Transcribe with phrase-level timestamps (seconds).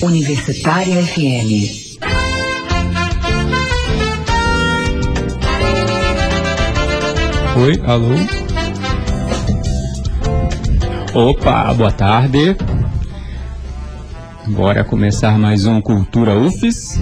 [0.00, 1.98] Universitária FM.
[7.56, 8.14] Oi, alô?
[11.12, 12.56] Opa, boa tarde.
[14.46, 17.00] Bora começar mais um Cultura UFES.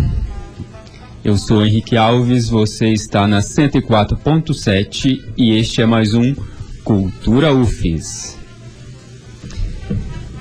[1.22, 6.34] Eu sou Henrique Alves, você está na 104.7 e este é mais um
[6.82, 8.38] Cultura UFES.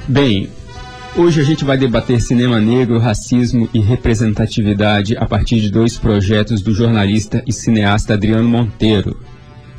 [0.08, 0.50] Bem,
[1.18, 6.62] hoje a gente vai debater cinema negro, racismo e representatividade a partir de dois projetos
[6.62, 9.18] do jornalista e cineasta Adriano Monteiro,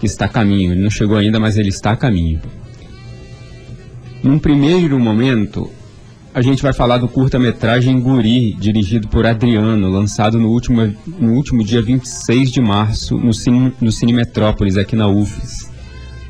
[0.00, 0.72] que está a caminho.
[0.72, 2.40] Ele não chegou ainda, mas ele está a caminho.
[4.22, 5.70] Num primeiro momento,
[6.34, 11.62] a gente vai falar do curta-metragem Guri, dirigido por Adriano, lançado no último, no último
[11.62, 15.70] dia 26 de março no Cine, no Cine Metrópolis, aqui na UFES.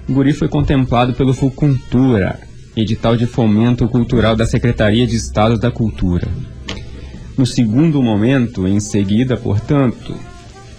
[0.08, 2.45] Guri foi contemplado pelo Fulcultura,
[2.76, 6.28] edital de fomento cultural da Secretaria de Estado da Cultura.
[7.36, 10.14] No segundo momento, em seguida, portanto,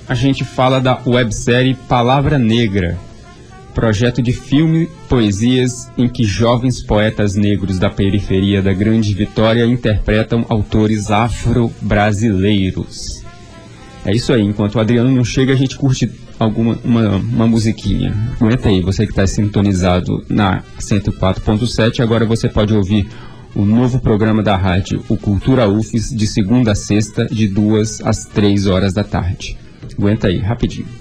[0.08, 3.00] a gente fala da websérie Palavra Negra,
[3.74, 10.46] projeto de filme poesias em que jovens poetas negros da periferia da Grande Vitória interpretam
[10.50, 13.24] autores afro-brasileiros.
[14.06, 18.14] É isso aí, enquanto o Adriano não chega, a gente curte alguma uma, uma musiquinha.
[18.40, 23.08] Aguenta aí, você que está sintonizado na 104.7, agora você pode ouvir
[23.56, 28.26] o novo programa da rádio, o Cultura UFES, de segunda a sexta, de duas às
[28.26, 29.58] três horas da tarde.
[29.98, 30.97] Aguenta aí, rapidinho.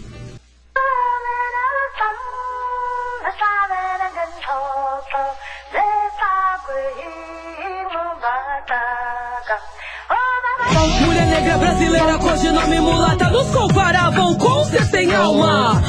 [11.36, 15.82] Negra brasileira, cor de nome mulata, nos comparavam com ser sem alma.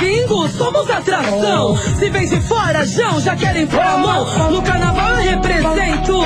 [0.00, 1.76] Gringos, somos atração.
[1.76, 4.50] Se vem de fora, Jão, já querem pôr a mão.
[4.50, 6.22] No carnaval eu represento.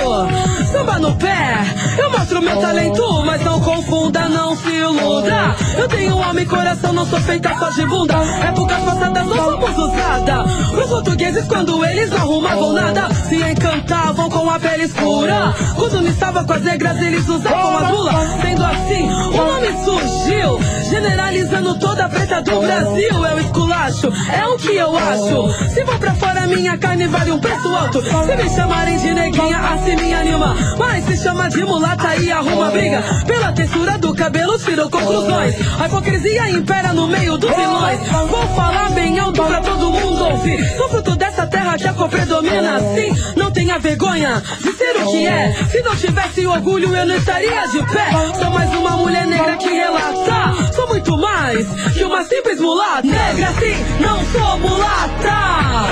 [0.71, 1.65] Samba no pé,
[1.99, 3.23] eu mostro meu talento.
[3.25, 5.57] Mas não confunda, não se iluda.
[5.77, 8.15] Eu tenho alma e coração, não sou feita só de bunda.
[8.47, 10.45] Épocas passadas não somos usada.
[10.45, 15.53] Os portugueses, quando eles não arrumavam nada, se encantavam com a pele escura.
[15.75, 18.13] Quando não estava com as negras, eles usavam a lula.
[18.41, 23.27] Sendo assim, o nome surgiu, generalizando toda a preta do Brasil.
[23.27, 25.71] É o esculacho, é o que eu acho.
[25.71, 28.03] Se vou pra fora, minha carne vale um preço alto.
[28.03, 30.55] Se me chamarem de neguinha, assim me anima.
[30.79, 33.03] Mas se chama de mulata e arruma briga.
[33.27, 35.55] Pela textura do cabelo, tirou conclusões.
[35.81, 38.01] A hipocrisia impera no meio dos vilões.
[38.29, 40.77] Vou falar bem alto pra todo mundo ouvir.
[40.77, 42.77] Sou fruto dessa terra que a cor predomina.
[42.77, 45.53] Assim, não tenha vergonha de ser o que é.
[45.71, 48.11] Se não tivesse orgulho, eu não estaria de pé.
[48.39, 50.74] Sou mais uma mulher negra que relata.
[50.85, 53.07] Sou muito mais que uma simples mulata.
[53.07, 55.89] Negra sim, não sou mulata.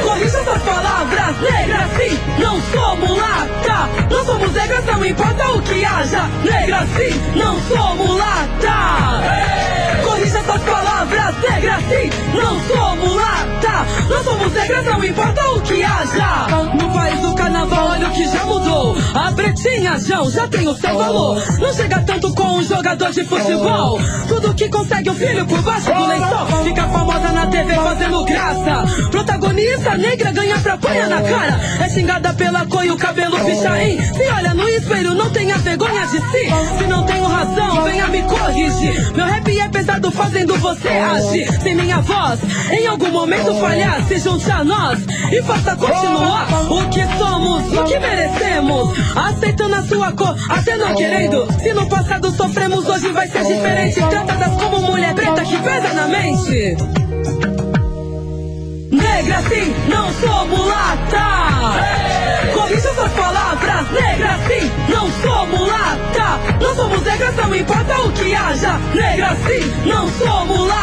[0.00, 1.40] Corrija essas palavras.
[1.40, 3.88] Negra sim, não sou mulata.
[4.08, 6.28] Não somos negras, não importa o que haja.
[6.44, 9.24] Negra sim, não sou mulata.
[10.04, 10.21] Corrija
[10.52, 11.34] essas palavras.
[11.42, 13.86] Negra sim, não sou mulata.
[14.08, 16.46] Não somos negras, não importa o que haja.
[16.74, 18.96] No país do carnaval, olha o que já mudou.
[19.14, 21.42] A pretinha Jão já tem o seu valor.
[21.58, 24.00] Não chega tanto com um jogador de futebol.
[24.28, 26.64] Tudo que consegue o filho por baixo do lençol.
[26.64, 29.08] Fica famosa na TV fazendo graça.
[29.10, 31.60] Protagonista negra ganha pra apanhar na cara.
[31.80, 34.00] É xingada pela cor e o cabelo pichain.
[34.12, 36.78] Se olha no espelho, não tenha vergonha de si.
[36.78, 39.12] Se não tenho razão, venha me corrigir.
[39.14, 40.10] Meu rap é pesado
[40.42, 41.60] fazendo você agir.
[41.62, 44.02] Sem minha voz, em algum momento falhar.
[44.06, 48.98] Se junte a nós e faça continuar o que somos, o que merecemos.
[49.16, 51.46] Aceitando a sua cor, até não querendo.
[51.60, 54.00] Se no passado sofremos, hoje vai ser diferente.
[54.00, 56.76] Tratadas como mulher preta que pesa na mente.
[58.90, 62.21] Negra sim, não sou mulata.
[62.72, 63.90] Corrija suas palavras.
[63.90, 66.40] Negra sim, não sou mulata.
[66.58, 68.78] Não somos negras, não importa o que haja.
[68.94, 70.82] Negra sim, não sou mulata.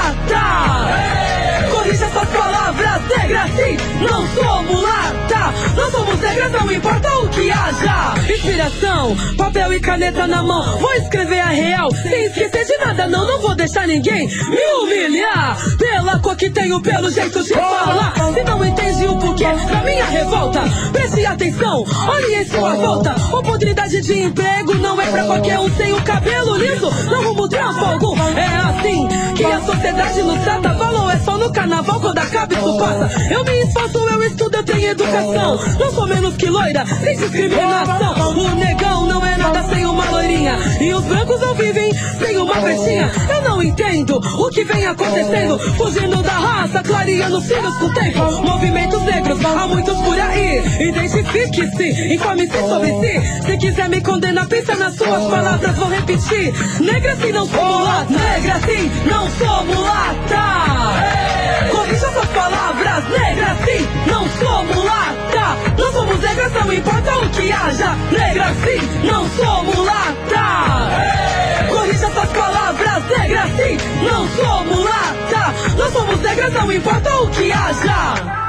[1.90, 3.02] Corrija suas palavras.
[3.18, 5.54] Negra sim, não sou mulata.
[5.76, 8.14] Não somos negras, não importa o que haja.
[8.32, 10.78] Inspiração, papel e caneta na mão.
[10.78, 13.08] Vou escrever a real, sem esquecer de nada.
[13.08, 15.58] Não, não vou deixar ninguém me humilhar.
[15.80, 18.14] Pela cor que tenho, pelo jeito de falar.
[18.36, 20.62] Se não entende o porquê da minha revolta,
[20.92, 23.16] preste atenção, olhe em sua volta.
[23.36, 26.92] Oportunidade de emprego não é pra qualquer um sem o cabelo liso.
[27.06, 28.16] Não rumo trampo algum.
[28.38, 30.70] É assim que a sociedade nos trata.
[30.74, 33.34] Valor é só no carnaval quando acaba isso passa.
[33.34, 35.60] Eu me esforço, eu estudo, eu tenho educação.
[35.80, 38.38] Não sou menos que loira, sem discriminação.
[38.38, 40.58] O negão não é nada sem uma loirinha.
[40.82, 43.12] E os brancos não vivem sem uma pretinha.
[43.30, 45.60] Eu não entendo o que vem acontecendo.
[45.78, 48.42] Fugindo da raça, clareando filhos com tempo.
[48.42, 50.88] Movimentos negros, há muitos por aí.
[50.90, 53.42] Identifique-se, informe-se sobre si.
[53.46, 56.54] Se quiser me condenar, pensa nas suas palavras, vou repetir.
[56.82, 58.14] Negra sim, não sou mulata.
[58.14, 61.29] Negra sim, não sou mulata.
[61.72, 65.58] Corrija suas palavras, negra sim, não sou mulata.
[65.78, 67.96] Nós somos negras, não importa o que haja.
[68.12, 71.70] Negra sim, não sou mulata.
[71.70, 75.54] Corrija suas palavras, negra sim, não sou mulata.
[75.78, 78.49] Nós somos negras, não importa o que haja.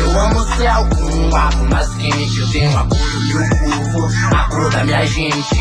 [0.00, 2.40] Eu amo o céu com um ar mais quente.
[2.40, 5.60] Eu tenho a cor do meu povo, a cor da minha gente.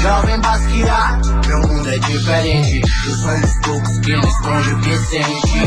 [0.00, 2.80] Jovem basquear, meu mundo é diferente.
[3.06, 5.58] Eu sou um dos poucos que não esconde o que sente.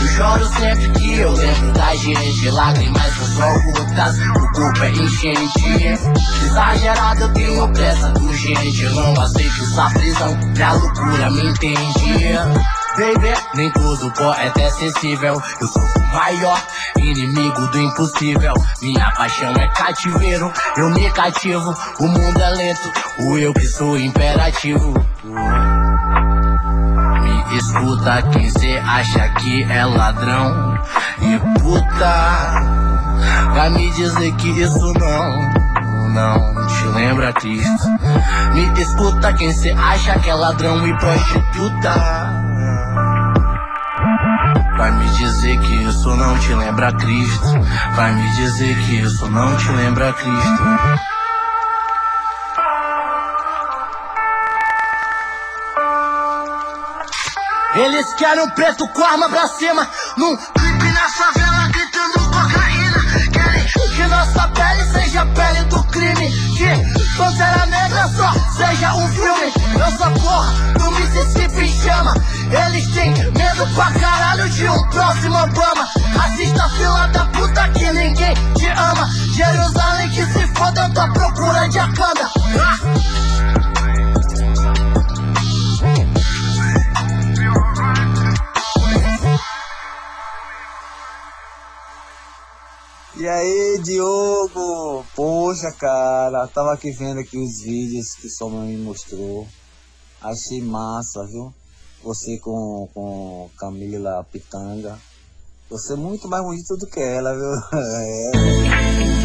[0.00, 2.50] Eu choro sempre que eu lembro da gente.
[2.50, 6.10] Lágrimas são só gotas, o corpo é enchente.
[6.44, 8.82] Exagerado, eu tenho pressa urgente.
[8.82, 12.34] Eu não aceito essa prisão, minha loucura me entende.
[12.96, 15.42] Baby, nem tudo poeta é sensível.
[15.60, 16.62] Eu sou o maior
[16.96, 18.54] inimigo do impossível.
[18.80, 21.74] Minha paixão é cativeiro, eu me cativo.
[21.98, 24.94] O mundo é lento, o eu que sou imperativo.
[27.20, 30.78] Me escuta quem cê acha que é ladrão.
[31.20, 32.60] E puta,
[33.54, 35.64] vai me dizer que isso não
[36.14, 37.88] não te lembra Cristo.
[38.52, 42.43] Me escuta quem cê acha que é ladrão e prostituta.
[45.44, 47.46] Dizer que isso não te lembra Cristo.
[47.94, 50.64] Vai me dizer que isso não te lembra Cristo.
[57.74, 59.86] Eles querem um preto com arma pra cima,
[60.16, 63.30] num clipe na favela gritando cocaína.
[63.32, 66.32] Querem que nossa pele seja a pele do crime.
[66.56, 69.52] Que Pantera Negra só seja um filme.
[69.78, 72.14] Eu sou porra do Mississippi chama.
[72.50, 75.88] Eles têm medo pra caralho de um próximo Obama.
[76.24, 79.08] Assista a fila da puta que ninguém te ama.
[79.34, 82.30] Jerusalém que se foda, eu tô à procura de Akanda.
[93.16, 95.06] E aí, Diogo?
[95.14, 99.46] Poxa, cara, tava aqui vendo aqui os vídeos que sua mãe me mostrou.
[100.20, 101.54] Achei massa, viu?
[102.04, 104.98] Você com, com Camila Pitanga.
[105.70, 107.50] Você é muito mais bonito do que ela, viu?
[107.80, 109.23] É.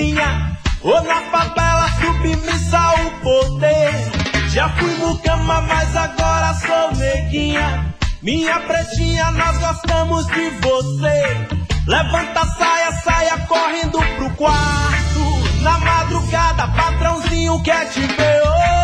[0.00, 0.58] cozinha.
[0.82, 3.92] Ou na favela, submissa o poder.
[4.48, 7.94] Já fui mucama, mas agora sou neguinha.
[8.22, 11.46] Minha pretinha, nós gostamos de você.
[11.86, 15.62] Levanta saia, saia correndo pro quarto.
[15.62, 18.42] Na madrugada, patrãozinho quer te ver.
[18.44, 18.79] Oh.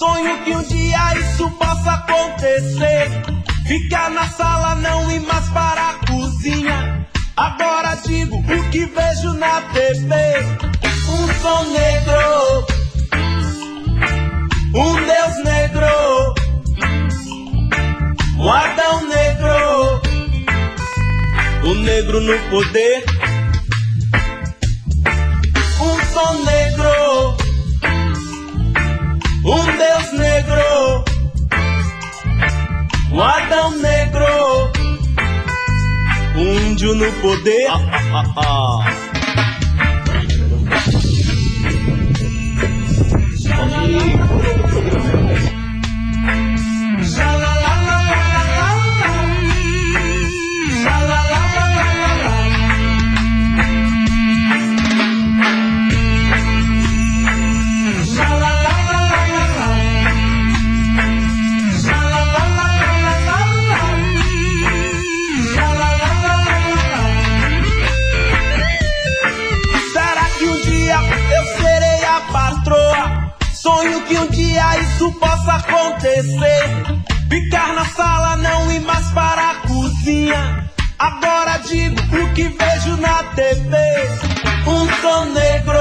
[0.00, 3.10] Sonho que um dia isso possa acontecer.
[3.66, 7.06] Ficar na sala, não ir mais para a cozinha.
[7.36, 10.14] Agora digo o que vejo na TV.
[11.06, 12.66] Um som negro,
[14.74, 16.34] um Deus negro,
[18.38, 20.00] um Adão negro,
[21.62, 23.04] o negro no poder.
[25.78, 27.39] Um som negro,
[29.44, 31.04] um Deus negro,
[33.12, 34.24] um Adão negro,
[36.36, 37.66] um índio no poder.
[37.70, 37.80] Ah,
[38.14, 38.84] ah, ah.
[43.36, 44.69] Será
[74.10, 76.64] que um dia isso possa acontecer.
[77.30, 80.68] Ficar na sala, não ir mais para a cozinha.
[80.98, 83.76] Agora digo o que vejo na TV.
[84.66, 85.78] Um som negro.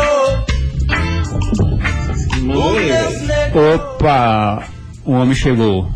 [3.26, 3.76] Negro.
[3.76, 4.64] Opa!
[5.04, 5.92] O homem chegou.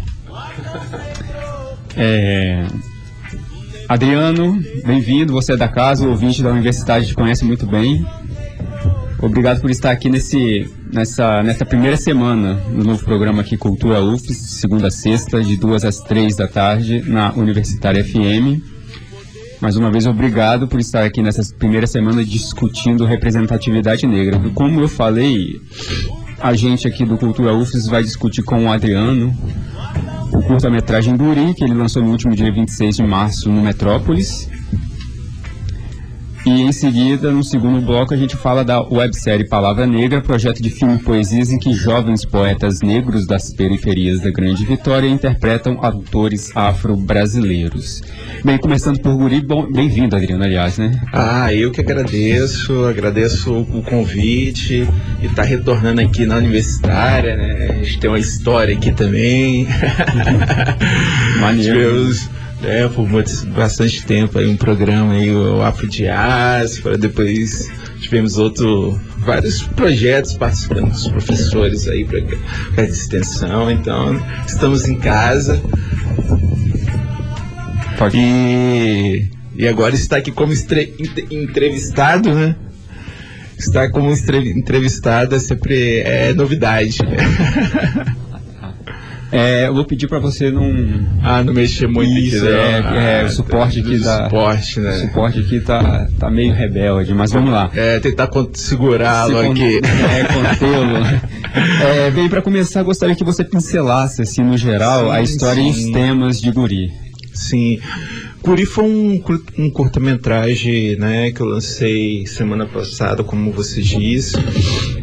[1.95, 2.65] É...
[3.87, 5.33] Adriano, bem-vindo.
[5.33, 8.03] Você é da casa, o ouvinte da universidade te conhece muito bem.
[9.23, 14.35] Obrigado por estar aqui nesse, nessa, nessa primeira semana do novo programa aqui Cultura UFES,
[14.35, 18.61] segunda a sexta, de duas às três da tarde, na Universitária FM.
[19.61, 24.37] Mais uma vez, obrigado por estar aqui nessa primeira semana discutindo representatividade negra.
[24.53, 25.55] Como eu falei,
[26.41, 29.33] a gente aqui do Cultura UFES vai discutir com o Adriano
[30.33, 34.49] o curta-metragem Guri, que ele lançou no último dia 26 de março no Metrópolis.
[36.45, 40.69] E em seguida, no segundo bloco, a gente fala da websérie Palavra Negra, projeto de
[40.69, 46.51] filme e poesias em que jovens poetas negros das periferias da Grande Vitória interpretam autores
[46.53, 48.01] afro-brasileiros.
[48.43, 50.99] Bem, começando por Guri, bem-vindo, Adriano, aliás, né?
[51.13, 54.85] Ah, eu que agradeço, agradeço o convite
[55.21, 57.77] e estar retornando aqui na universitária, né?
[57.79, 59.65] A gente tem uma história aqui também.
[61.39, 62.42] Maneiro.
[62.63, 68.99] Né, por muito- bastante tempo aí um programa aí, o Afro Diáspora, depois tivemos outro,
[69.19, 72.19] vários projetos participando dos professores aí para
[72.85, 75.61] de extensão, então estamos em casa.
[77.97, 78.17] Pode.
[78.17, 82.55] E, e agora está aqui como estre- entre- entrevistado, né?
[83.57, 86.97] Estar como entrevistado é sempre é novidade.
[89.35, 90.71] É, eu vou pedir para você não.
[91.23, 92.51] ah, não mexer muito Isso, aqui, não.
[92.59, 94.91] é, é, Ah, o suporte aqui da- suporte, O né?
[94.97, 97.69] suporte aqui tá, tá meio rebelde, mas vamos lá.
[97.73, 99.81] É, tentar segurá-lo Se aqui.
[100.13, 101.83] É, contê-lo.
[101.83, 105.69] É, bem, para começar, gostaria que você pincelasse, assim, no geral, a Sim, história e
[105.71, 105.91] os sim.
[105.91, 106.91] temas de Guri.
[107.33, 107.79] Sim.
[108.43, 109.23] Guri foi um,
[109.57, 114.35] um curta-metragem né, que eu lancei semana passada, como você disse.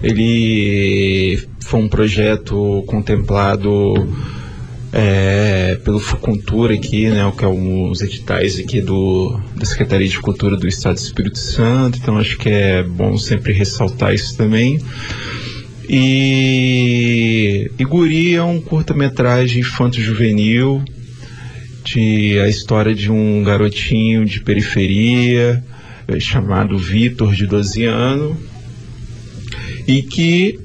[0.02, 3.94] Ele foi um projeto contemplado
[4.92, 10.18] é, pelo Fucultura aqui, né, que é um, os editais aqui do, da Secretaria de
[10.18, 14.80] Cultura do Estado do Espírito Santo, então acho que é bom sempre ressaltar isso também.
[15.88, 20.82] E, e Guri é um curta-metragem infanto-juvenil,
[21.84, 25.64] de a história de um garotinho de periferia
[26.06, 28.36] eh, chamado Vitor, de 12 anos,
[29.90, 30.60] e que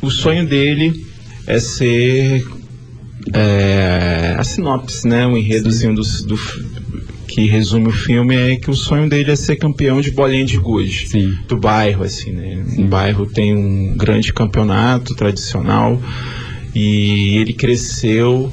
[0.00, 1.04] o sonho dele
[1.46, 2.42] é ser
[3.34, 6.38] é, a sinopse, né, o enredozinho do, do
[7.28, 10.56] que resume o filme é que o sonho dele é ser campeão de bolinha de
[10.56, 11.36] gude Sim.
[11.46, 12.64] do bairro, assim, né?
[12.78, 16.00] O bairro tem um grande campeonato tradicional
[16.74, 18.50] e ele cresceu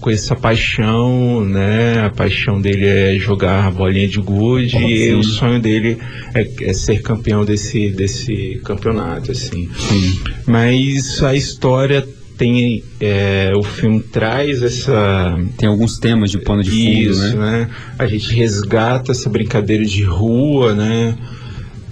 [0.00, 2.00] com essa paixão, né?
[2.04, 5.14] A paixão dele é jogar bolinha de gude e Sim.
[5.14, 5.98] o sonho dele
[6.34, 9.68] é, é ser campeão desse, desse campeonato, assim.
[9.78, 10.20] Sim.
[10.46, 12.06] Mas a história
[12.38, 17.50] tem, é, o filme traz essa Tem alguns temas de pano de fundo, isso, né?
[17.50, 17.70] né?
[17.98, 21.18] A gente resgata essa brincadeira de rua, né?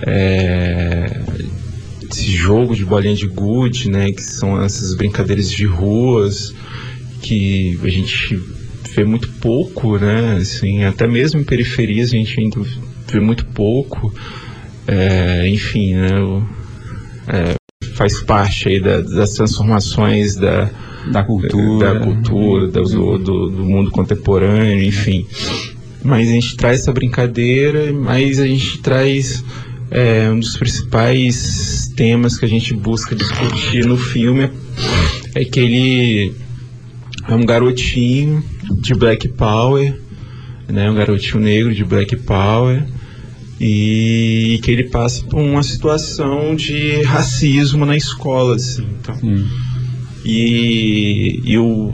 [0.06, 1.20] É,
[2.10, 4.10] esse jogo de bolinha de gude, né?
[4.10, 6.54] Que são essas brincadeiras de ruas
[7.22, 8.38] que a gente
[8.94, 10.36] vê muito pouco, né?
[10.40, 12.60] Assim, até mesmo em periferias a gente ainda
[13.10, 14.12] vê muito pouco.
[14.86, 16.18] É, enfim, né?
[16.20, 16.42] o-
[17.28, 17.54] é,
[17.94, 20.70] faz parte aí da- das transformações da,
[21.12, 21.94] Da cultura.
[21.94, 25.26] da cultura, do, do, do mundo contemporâneo, enfim.
[26.02, 29.44] mas a gente traz essa brincadeira, mas a gente traz
[29.90, 34.50] é, um dos principais temas que a gente busca discutir no filme
[35.34, 36.34] é, é que ele
[37.28, 38.42] é um garotinho
[38.80, 39.94] de Black Power,
[40.66, 42.82] né, um garotinho negro de Black Power
[43.60, 49.16] e que ele passa por uma situação de racismo na escola, assim, então.
[50.24, 51.92] E, e o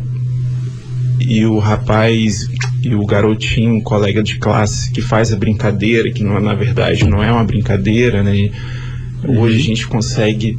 [1.21, 2.49] e o rapaz
[2.83, 7.23] e o garotinho, colega de classe que faz a brincadeira, que não, na verdade não
[7.23, 8.51] é uma brincadeira, né?
[9.27, 10.55] Hoje a gente consegue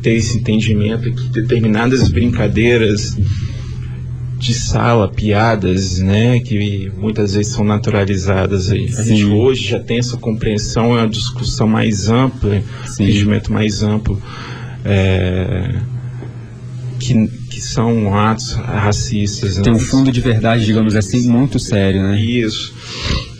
[0.00, 3.16] ter esse entendimento que determinadas brincadeiras
[4.46, 8.88] de sala, piadas, né, que muitas vezes são naturalizadas aí.
[8.96, 13.04] A gente hoje já tem essa compreensão, é uma discussão mais ampla, Sim.
[13.04, 14.22] entendimento mais amplo,
[14.84, 15.74] é,
[17.00, 19.56] que, que são atos racistas.
[19.56, 19.78] Tem né?
[19.78, 22.20] um fundo de verdade, digamos assim, muito sério, né?
[22.20, 22.72] Isso.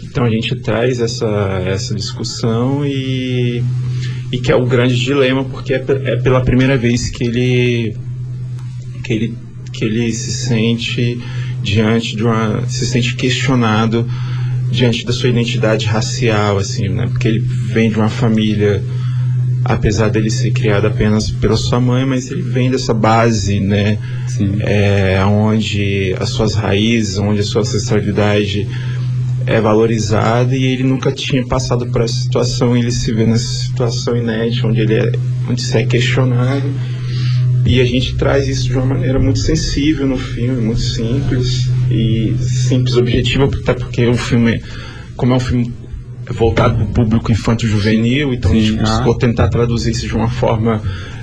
[0.03, 3.63] Então a gente traz essa, essa discussão e,
[4.33, 7.97] e que é o grande dilema, porque é, é pela primeira vez que ele,
[9.05, 9.46] que ele,
[9.76, 11.21] que ele se sente
[11.62, 12.66] diante de uma.
[12.68, 14.09] se sente questionado
[14.71, 17.06] diante da sua identidade racial, assim, né?
[17.06, 18.83] Porque ele vem de uma família,
[19.64, 23.99] apesar dele ser criado apenas pela sua mãe, mas ele vem dessa base, né?
[24.26, 24.59] Sim.
[24.61, 28.68] é, onde as suas raízes, onde a sua ancestralidade
[29.47, 34.16] é valorizada e ele nunca tinha passado por essa situação, ele se vê nessa situação
[34.16, 35.12] inédita, onde ele é,
[35.49, 36.68] onde se é questionado
[37.67, 42.35] e a gente traz isso de uma maneira muito sensível no filme, muito simples e
[42.39, 44.63] simples, objetiva, até porque o filme,
[45.17, 45.73] como é um filme
[46.31, 48.83] voltado para o público infanto-juvenil, então a Sim, gente ah.
[48.83, 50.81] buscou tentar traduzir isso de uma forma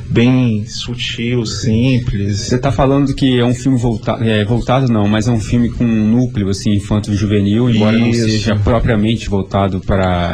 [0.10, 2.40] bem sutil, simples.
[2.40, 5.70] Você está falando que é um filme voltado, é, voltado não, mas é um filme
[5.70, 8.30] com um núcleo assim infanto-juvenil, embora não Isso.
[8.30, 10.34] seja propriamente voltado para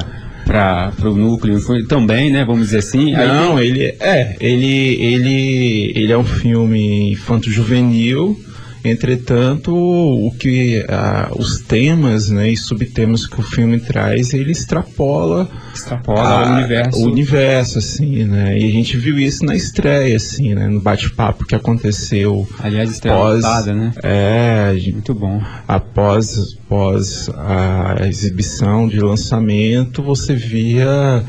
[0.50, 2.44] para o núcleo também, né?
[2.44, 3.12] Vamos dizer assim.
[3.12, 8.36] Não, ele é, ele ele ele é um filme infanto-juvenil.
[8.84, 15.50] Entretanto, o que ah, os temas, né, e subtemas que o filme traz, ele extrapola
[15.74, 17.00] extrapola a- o universo.
[17.00, 18.58] o universo, assim, né?
[18.58, 23.16] E a gente viu isso na estreia, assim, né, no bate-papo que aconteceu Aliás, estreia
[23.18, 23.92] pós, lotada, né?
[24.04, 25.42] é, Muito bom.
[25.68, 31.24] após, após a exibição de lançamento, você via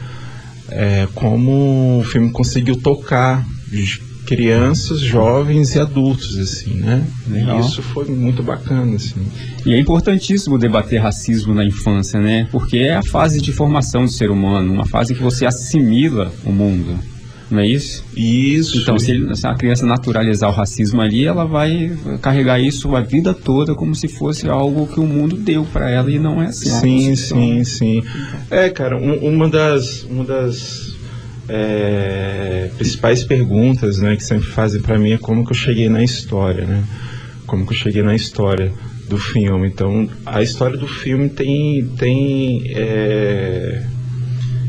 [0.71, 3.45] é, como o filme conseguiu tocar
[4.37, 7.05] crianças, jovens e adultos, assim, né?
[7.29, 7.59] Legal.
[7.61, 9.21] Isso foi muito bacana, assim.
[9.67, 12.47] E é importantíssimo debater racismo na infância, né?
[12.51, 16.53] Porque é a fase de formação do ser humano, uma fase que você assimila o
[16.53, 16.97] mundo.
[17.51, 18.05] Não é isso?
[18.17, 18.79] Isso.
[18.79, 21.91] Então, se, ele- se a criança naturalizar o racismo ali, ela vai
[22.23, 26.09] carregar isso a vida toda como se fosse algo que o mundo deu para ela
[26.13, 26.71] e não é assim.
[26.71, 28.03] Sim, sim, sim.
[28.49, 30.95] É, cara, um- uma das, uma das
[31.49, 36.03] é, principais perguntas, né, que sempre fazem pra mim é como que eu cheguei na
[36.03, 36.85] história, né?
[37.47, 38.73] Como que eu cheguei na história
[39.09, 39.67] do filme.
[39.67, 43.85] Então, a história do filme tem, tem é,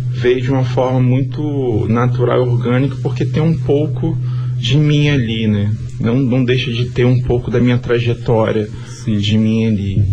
[0.09, 4.17] veio de uma forma muito natural e orgânica, porque tem um pouco
[4.57, 5.71] de mim ali, né?
[5.99, 8.67] Não, não deixa de ter um pouco da minha trajetória
[9.05, 10.03] de mim ali.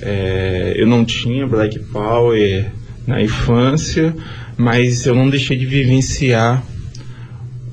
[0.00, 2.70] É, eu não tinha Black Power
[3.06, 4.14] na infância,
[4.56, 6.64] mas eu não deixei de vivenciar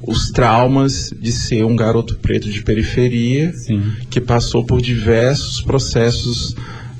[0.05, 3.81] os traumas de ser um garoto preto de periferia Sim.
[4.09, 6.55] que passou por diversos processos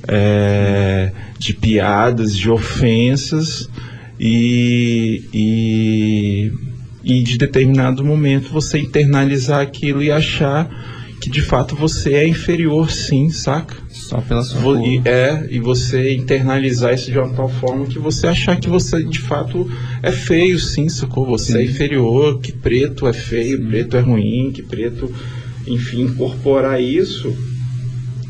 [0.08, 3.70] é, de piadas, de ofensas
[4.18, 6.52] e, e,
[7.04, 10.70] e de determinado momento você internalizar aquilo e achar
[11.20, 13.83] que de fato você é inferior sim, saca?
[14.14, 14.88] Só pela sua cor.
[14.88, 19.04] e, é, e você internalizar isso de uma tal forma que você achar que você
[19.04, 19.68] de fato
[20.04, 21.26] é feio, sim, sacou?
[21.26, 21.72] Você é Sim.
[21.72, 25.12] inferior, que preto é feio, preto é ruim, que preto,
[25.66, 27.36] enfim, incorporar isso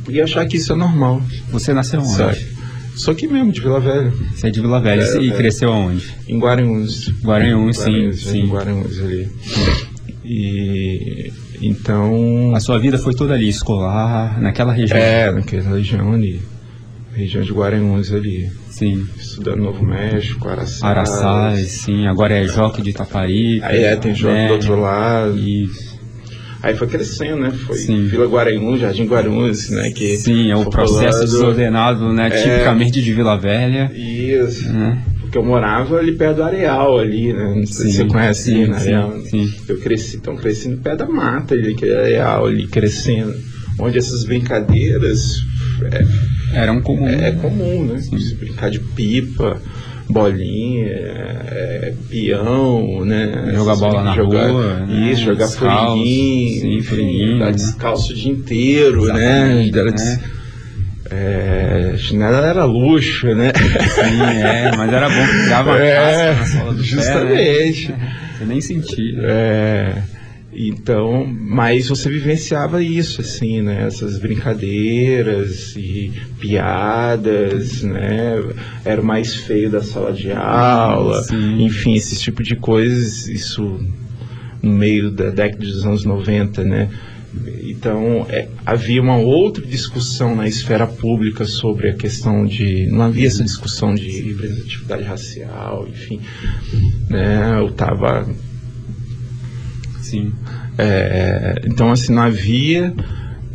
[0.08, 1.22] e achar que isso é normal.
[1.52, 2.16] Você nasceu onde?
[2.16, 2.54] Sabe?
[2.96, 5.36] Só aqui mesmo, de Vila Velha, Você é de Vila Velha É, e é.
[5.36, 6.06] cresceu aonde?
[6.30, 7.10] em Guaranhuns.
[7.24, 8.42] Guaranhuns, sim, sim.
[8.44, 9.28] Em Guaranhuns ali.
[10.24, 12.54] E então.
[12.56, 14.98] A sua vida foi toda ali, escolar, naquela região.
[14.98, 16.42] É, naquela região ali.
[17.14, 18.52] Região de Guaranhuns ali.
[18.70, 19.08] Sim.
[19.18, 20.84] Estudando Novo México, Araçás.
[20.84, 22.08] Araçás, sim.
[22.08, 23.68] Agora é Joque de Itaparica.
[23.68, 24.48] Aí é, tem né?
[24.48, 25.38] do outro lado.
[25.38, 25.94] Isso.
[26.64, 27.52] Aí foi crescendo, né?
[27.52, 28.08] Foi Sim.
[28.08, 29.92] Vila Guaranhuns, Jardim Guaranhuns, né?
[29.92, 31.26] Que Sim, é o processo rolando.
[31.26, 32.28] desordenado, né?
[32.28, 32.42] É.
[32.42, 33.92] Tipicamente de Vila Velha.
[33.94, 34.72] Isso.
[34.72, 35.04] Né?
[35.34, 37.56] Porque eu morava ali perto do Areal ali, né?
[37.56, 38.80] Não sei se você conhece sim, ali, né?
[38.80, 39.22] sim, Areal.
[39.22, 39.54] sim.
[39.68, 43.34] Eu cresci, então cresci no pé da mata ali, aquele areal ali, crescendo.
[43.80, 45.44] Onde essas brincadeiras
[45.92, 46.06] é,
[46.62, 47.08] Era um comum.
[47.08, 48.00] é comum, né?
[48.38, 49.60] Brincar de pipa,
[50.08, 53.54] bolinha, é, peão, né?
[53.56, 55.12] Jogar bola na jogar, rua, né?
[55.12, 57.52] Isso, jogar Descalço, sim, enfim, andar né?
[57.54, 59.64] descalço o dia inteiro, né?
[59.64, 60.22] Exatamente, Era né?
[61.12, 63.52] É, chinelo era luxo, né?
[63.56, 67.88] Sim, é, mas era bom que dava É, na sola do justamente.
[67.88, 68.18] pé, né?
[68.38, 69.20] Você nem sentia.
[69.24, 70.02] É,
[70.56, 73.86] então, mas você vivenciava isso, assim, né?
[73.88, 78.42] Essas brincadeiras e piadas, né?
[78.86, 81.64] Era o mais feio da sala de aula, Sim.
[81.64, 83.80] enfim, esse tipo de coisas, isso
[84.62, 86.90] no meio da década dos anos 90, né?
[87.64, 92.88] Então, é, havia uma outra discussão na esfera pública sobre a questão de.
[92.88, 96.22] Não havia essa discussão de representatividade racial, enfim.
[97.10, 97.58] Né?
[97.60, 98.28] Eu estava
[100.02, 100.32] Sim.
[100.78, 102.94] é, então, assim, não havia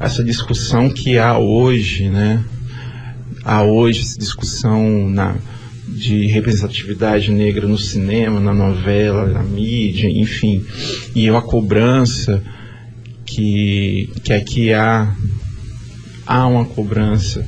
[0.01, 2.45] essa discussão que há hoje, né?
[3.45, 5.37] Há hoje essa discussão na,
[5.87, 10.65] de representatividade negra no cinema, na novela, na mídia, enfim.
[11.15, 12.43] E a cobrança
[13.39, 15.15] que, que aqui há,
[16.27, 17.47] há uma cobrança,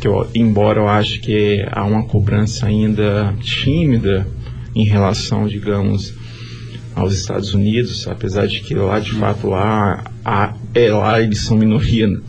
[0.00, 4.24] que eu, embora eu acho que há uma cobrança ainda tímida
[4.76, 6.14] em relação, digamos,
[6.94, 11.56] aos Estados Unidos, apesar de que lá de fato lá, há- é, lá eles são
[11.56, 12.20] minoria na,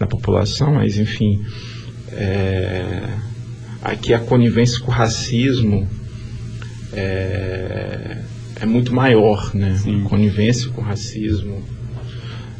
[0.00, 1.40] na população, mas enfim,
[2.12, 3.02] é,
[3.82, 5.88] aqui a conivência com o racismo
[6.92, 8.18] é,
[8.60, 9.74] é muito maior, né?
[9.78, 10.02] Sim.
[10.04, 11.62] Conivência com o racismo.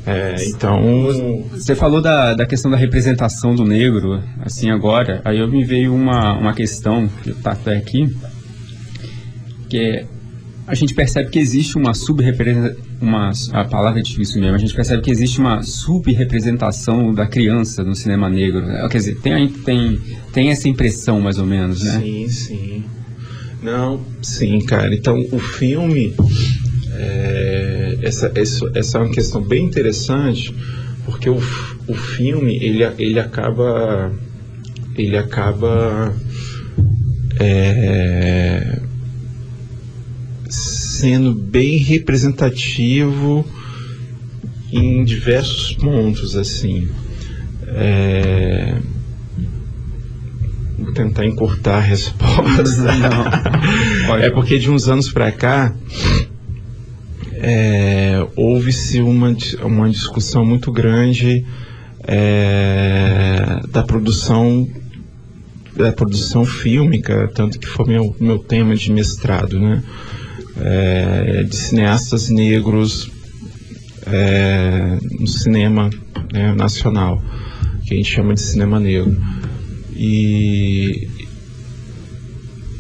[0.05, 5.21] É, então, Você falou da, da questão da representação do negro, assim, agora.
[5.25, 8.15] Aí eu me veio uma, uma questão, que está até aqui,
[9.69, 10.07] que é,
[10.67, 14.75] a gente percebe que existe uma subrepresentação, uma, a palavra é difícil mesmo, a gente
[14.75, 18.61] percebe que existe uma subrepresentação da criança no cinema negro.
[18.65, 18.87] né?
[18.91, 20.01] Quer dizer, tem, tem,
[20.33, 22.01] tem essa impressão, mais ou menos, né?
[22.01, 22.85] Sim, sim.
[23.63, 24.93] Não, sim, cara.
[24.95, 26.15] Então, o filme.
[26.97, 27.52] é,
[28.03, 30.55] essa, essa, essa é uma questão bem interessante,
[31.05, 34.13] porque o, o filme, ele, ele acaba.
[34.97, 36.15] Ele acaba.
[37.41, 38.81] é,
[40.49, 43.45] sendo bem representativo
[44.71, 46.89] em diversos pontos, assim.
[47.69, 48.77] É,
[50.79, 52.63] Vou tentar encurtar a resposta.
[54.21, 55.75] É porque de uns anos para cá
[57.45, 61.45] é, houve-se uma, uma discussão muito grande
[62.05, 64.69] é, da produção
[65.77, 69.83] da produção fílmica, tanto que foi meu, meu tema de mestrado, né?
[70.61, 73.11] É, de cineastas negros
[74.07, 75.89] é, no cinema
[76.31, 77.23] né, nacional,
[77.87, 79.17] que a gente chama de cinema negro.
[79.97, 81.09] E,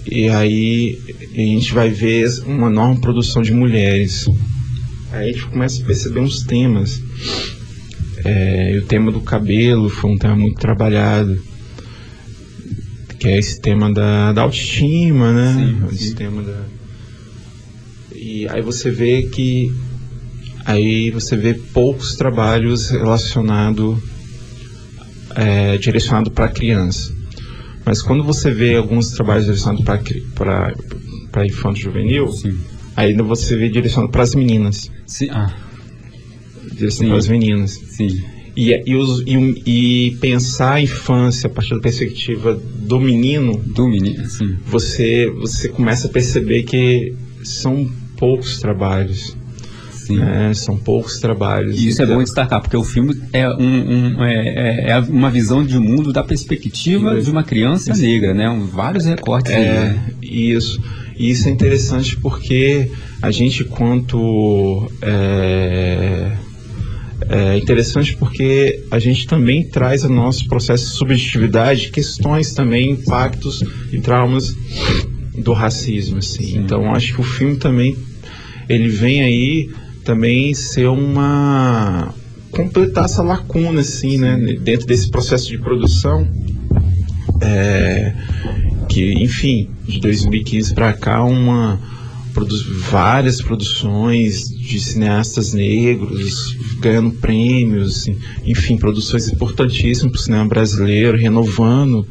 [0.06, 0.98] e aí
[1.34, 4.28] a gente vai ver uma enorme produção de mulheres.
[5.12, 7.02] Aí a gente começa a perceber uns temas.
[8.24, 11.40] É, e o tema do cabelo foi um tema muito trabalhado.
[13.18, 15.54] Que é esse tema da, da autoestima, né?
[15.54, 16.14] Sim, esse sim.
[16.14, 16.64] tema da.
[18.14, 19.72] E aí você vê que.
[20.64, 23.98] Aí você vê poucos trabalhos relacionados
[25.34, 27.12] é, direcionado para criança.
[27.84, 29.84] Mas quando você vê alguns trabalhos direcionados
[30.34, 30.72] para
[31.32, 32.58] para infanto juvenil, Sim.
[32.94, 35.28] ainda você vê direcionado para as meninas, Sim.
[35.30, 35.52] Ah,
[36.72, 37.70] direcionado para as meninas.
[37.72, 38.22] sim.
[38.54, 43.88] E, e, os- e- e pensar a infância a partir da perspectiva do menino, Do
[43.88, 44.56] menino, sim.
[44.66, 49.34] você você começa a perceber que são poucos trabalhos,
[50.10, 50.52] né?
[50.52, 51.80] São poucos trabalhos.
[51.80, 54.98] E isso é Então, bom destacar, porque o filme é, um, um- é, é- é
[54.98, 58.50] uma visão de mundo da perspectiva de uma criança negra, né?
[58.50, 60.10] Um- vários recortes aí, É, né?
[60.20, 60.78] isso.
[61.16, 64.90] E isso é interessante porque a gente, quanto.
[65.00, 66.32] É,
[67.28, 73.62] é interessante porque a gente também traz ao nosso processo de subjetividade questões também, impactos
[73.92, 74.54] e traumas
[75.38, 76.58] do racismo, assim.
[76.58, 77.96] Então, acho que o filme também
[78.68, 79.70] ele vem aí
[80.04, 82.12] também ser uma
[82.50, 86.28] completar essa lacuna, assim, né, dentro desse processo de produção.
[87.40, 88.14] É,
[88.92, 91.80] que, enfim, de 2015 para cá, uma
[92.34, 92.54] produ
[92.90, 101.16] várias produções de cineastas negros ganhando prêmios, assim, enfim, produções importantíssimas para o cinema brasileiro,
[101.16, 102.06] renovando,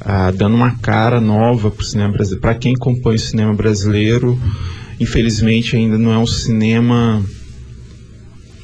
[0.00, 2.42] ah, dando uma cara nova para o cinema brasileiro.
[2.42, 4.38] Para quem compõe o cinema brasileiro,
[4.98, 7.24] infelizmente ainda não é um cinema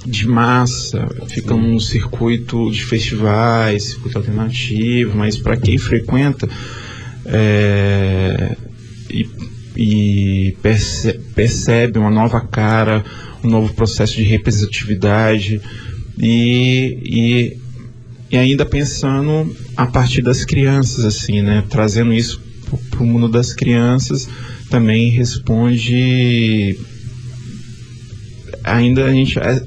[0.05, 6.47] de massa, fica num circuito de festivais, circuito alternativo, mas para quem frequenta
[7.29, 8.57] é,
[9.11, 9.29] e,
[9.77, 13.05] e perce- percebe uma nova cara,
[13.43, 15.61] um novo processo de representatividade
[16.19, 17.57] e, e,
[18.31, 21.63] e ainda pensando a partir das crianças, assim, né?
[21.69, 22.41] Trazendo isso
[22.91, 24.29] para o mundo das crianças
[24.69, 26.77] também responde
[28.65, 29.63] ainda a gente é,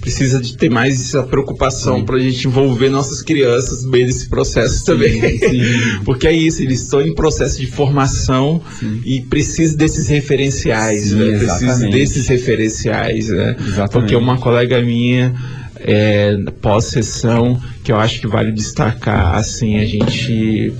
[0.00, 4.84] precisa de ter mais essa preocupação para a gente envolver nossas crianças meio desse processo
[4.84, 5.20] também.
[6.04, 8.62] Porque é isso, eles estão em processo de formação
[9.04, 11.28] e precisam desses referenciais, Sim, né?
[11.28, 11.92] Exatamente.
[11.92, 13.56] desses referenciais, né?
[13.58, 13.90] Exatamente.
[13.92, 15.34] Porque uma colega minha,
[15.76, 20.72] é, pós-sessão, que eu acho que vale destacar, assim, a gente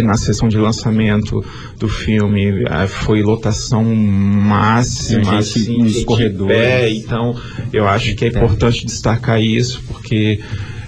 [0.00, 1.44] na sessão de lançamento
[1.78, 6.56] do filme ah, foi lotação máxima, gente assim, nos corredores.
[6.56, 7.36] pé, então
[7.72, 10.40] eu acho que é importante destacar isso, porque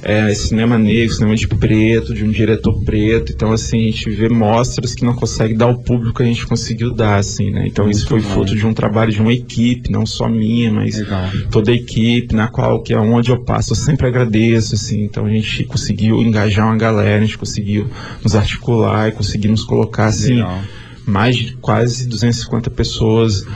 [0.05, 4.29] é cinema negro, cinema de preto, de um diretor preto, então assim, a gente vê
[4.29, 7.67] mostras que não consegue dar ao público que a gente conseguiu dar, assim, né?
[7.67, 8.35] Então isso foi Muito bom.
[8.35, 11.31] fruto de um trabalho de uma equipe, não só minha, mas Legal.
[11.51, 15.25] toda a equipe, na qual que é onde eu passo, eu sempre agradeço, assim, então
[15.25, 17.88] a gente conseguiu engajar uma galera, a gente conseguiu
[18.23, 20.61] nos articular e conseguir nos colocar, assim, Legal.
[21.07, 23.47] mais de quase 250 pessoas,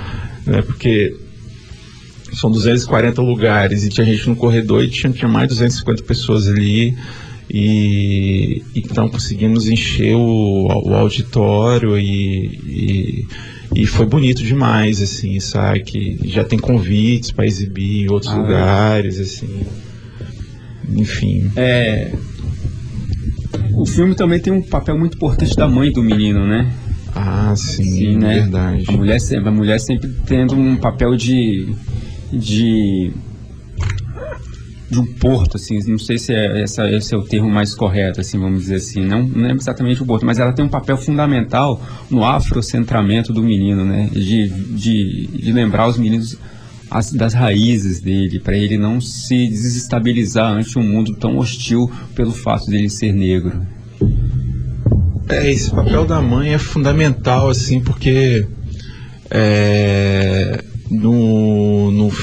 [0.47, 1.15] né, porque
[2.38, 6.48] são 240 lugares e tinha gente no corredor e tinha, tinha mais de 250 pessoas
[6.48, 6.96] ali
[7.51, 13.27] e então conseguimos encher o, o auditório e, e,
[13.83, 18.37] e foi bonito demais, assim, sabe, que já tem convites para exibir em outros Ah,
[18.37, 19.62] lugares, assim,
[20.94, 21.51] enfim.
[21.57, 22.12] É,
[23.72, 26.70] o filme também tem um papel muito importante da mãe do menino, né?
[27.14, 28.35] Ah, sim, Sim, né?
[28.40, 28.85] verdade.
[28.88, 31.68] A mulher, a mulher sempre tendo um papel de.
[32.33, 33.12] De.
[34.91, 38.21] de um porto, assim, não sei se é, essa, esse é o termo mais correto,
[38.21, 40.97] assim, vamos dizer assim, não, não é exatamente o porto, mas ela tem um papel
[40.97, 44.09] fundamental no afrocentramento do menino, né?
[44.12, 46.38] De, de, de lembrar os meninos
[46.91, 52.33] as- das raízes dele, para ele não se desestabilizar ante um mundo tão hostil pelo
[52.33, 53.61] fato dele ser negro.
[55.29, 58.47] É, esse papel da mãe é fundamental, assim, porque
[59.31, 60.08] é,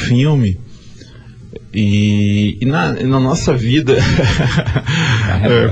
[0.05, 0.57] filme
[1.73, 3.97] e, e na, na nossa vida
[5.43, 5.67] é,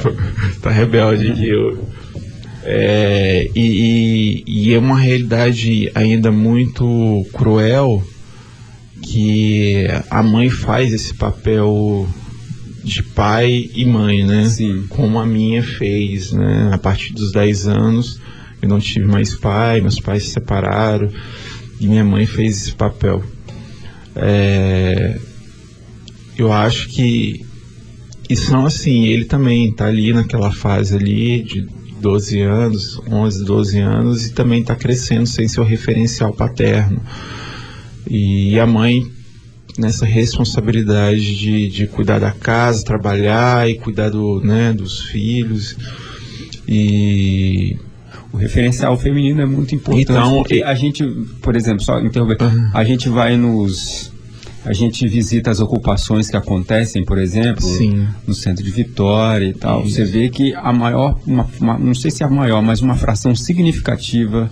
[0.62, 1.88] tá rebelde aqui eu.
[2.66, 8.02] É, e, e- e é uma realidade ainda muito cruel
[9.02, 12.08] que a mãe faz esse papel
[12.84, 14.48] de pai e mãe, né?
[14.48, 14.86] Sim.
[14.90, 16.70] Como a minha fez, né?
[16.74, 18.20] A partir dos 10 anos
[18.62, 21.10] eu não tive mais pai, meus pais se separaram
[21.82, 23.22] e minha mãe fez esse papel.
[24.16, 25.20] É,
[26.38, 27.46] eu acho que
[28.30, 31.68] e são assim, ele também tá ali naquela fase ali de
[32.00, 37.02] 12 anos, 11, 12 anos e também tá crescendo sem seu referencial paterno.
[38.10, 39.06] E a mãe
[39.78, 45.76] nessa responsabilidade de, de cuidar da casa, trabalhar e cuidar do, né, dos filhos.
[46.68, 47.78] E
[48.34, 50.02] O referencial feminino é muito importante.
[50.02, 51.06] Então, e- a gente,
[51.42, 52.38] por exemplo, só interromper,
[52.74, 54.12] a gente vai nos.
[54.66, 58.08] A gente visita as ocupações que acontecem, por exemplo, Sim.
[58.26, 59.84] no centro de Vitória e tal.
[59.84, 62.96] Você vê que a maior, uma- uma- não sei se é a maior, mas uma
[62.96, 64.50] fração significativa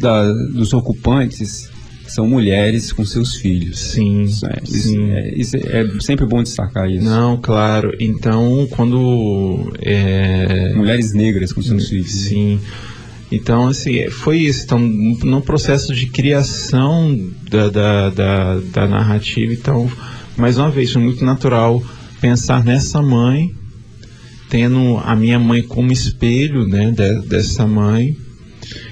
[0.00, 1.70] da- dos ocupantes
[2.08, 3.78] são mulheres com seus filhos.
[3.78, 5.10] sim, Isso é, isso sim.
[5.12, 7.04] é- isso é sempre bom destacar isso.
[7.04, 7.92] Não, claro.
[8.00, 12.10] Então, quando é, Mulheres negras com seus filhos.
[12.10, 12.58] Sim.
[13.30, 14.64] Então, assim, foi isso.
[14.64, 17.14] Então, no processo de criação
[17.50, 19.90] da, da, da, da narrativa, então,
[20.36, 21.82] mais uma vez, foi muito natural
[22.20, 23.54] pensar nessa mãe,
[24.48, 28.16] tendo a minha mãe como espelho, né, de- dessa mãe,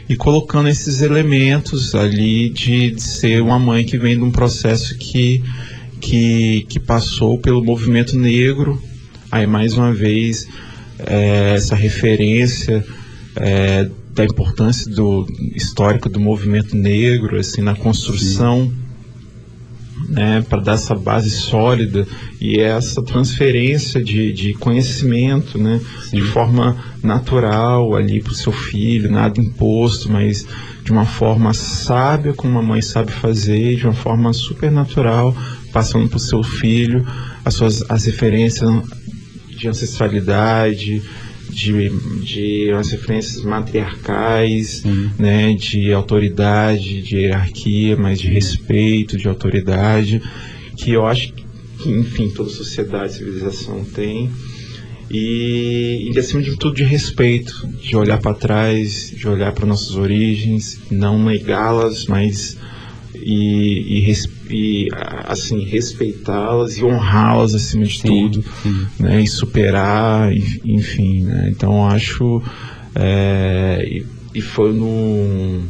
[0.08, 4.96] e colocando esses elementos ali de, de ser uma mãe que vem de um processo
[4.98, 5.42] que,
[6.00, 8.80] que, que passou pelo movimento negro.
[9.32, 10.46] Aí, mais uma vez,
[10.98, 12.84] é, essa referência
[13.36, 18.72] é, da importância do histórica do movimento negro assim na construção
[20.08, 22.06] né, para dar essa base sólida
[22.40, 25.80] e essa transferência de, de conhecimento né,
[26.12, 30.46] de forma natural ali para o seu filho, nada imposto, mas
[30.84, 35.36] de uma forma sábia, como a mãe sabe fazer, de uma forma super natural,
[35.72, 37.06] passando para o seu filho
[37.44, 38.70] as suas as referências
[39.48, 41.02] de ancestralidade,
[41.50, 41.90] de,
[42.22, 44.82] de umas referências matriarcais,
[45.18, 50.22] né, de autoridade, de hierarquia, mas de respeito, de autoridade,
[50.76, 54.30] que eu acho que, enfim, toda sociedade, civilização tem.
[55.10, 59.94] E, e, acima de tudo, de respeito, de olhar para trás, de olhar para nossas
[59.94, 62.58] origens, não negá-las, mas
[63.14, 64.00] e, e,
[64.50, 64.88] e
[65.24, 68.86] assim respeitá-las e honrá-las acima de sim, tudo, sim.
[68.98, 69.22] né?
[69.22, 70.32] E superar,
[70.64, 71.48] enfim, né?
[71.50, 72.42] Então acho
[72.94, 75.62] é, e, e, foi no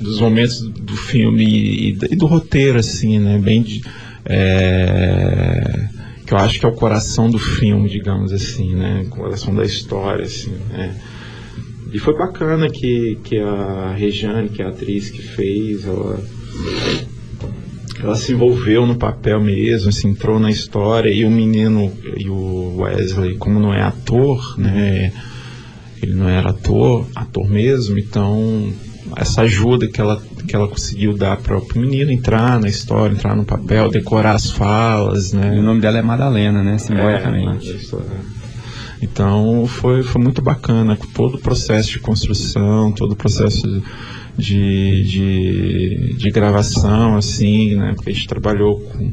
[0.00, 3.38] dos momentos do filme e, e do roteiro assim, né?
[3.38, 3.82] Bem de,
[4.24, 5.88] é,
[6.26, 9.04] que eu acho que é o coração do filme, digamos assim, né?
[9.06, 10.94] O coração da história, assim, né?
[11.90, 16.22] E foi bacana que, que a Rejane, que é a atriz que fez, ela,
[18.00, 22.76] ela se envolveu no papel mesmo, se entrou na história, e o menino, e o
[22.78, 25.12] Wesley, como não é ator, né?
[26.00, 28.72] Ele não era ator, ator mesmo, então
[29.16, 33.34] essa ajuda que ela, que ela conseguiu dar para o menino entrar na história, entrar
[33.34, 35.56] no papel, decorar as falas, né?
[35.56, 36.78] E o nome dela é Madalena, né?
[36.78, 37.70] Simbolicamente.
[37.70, 38.38] É,
[39.00, 43.82] então foi, foi muito bacana todo o processo de construção, todo o processo
[44.38, 47.92] de, de, de gravação, assim, né?
[47.96, 49.12] Porque a gente trabalhou com.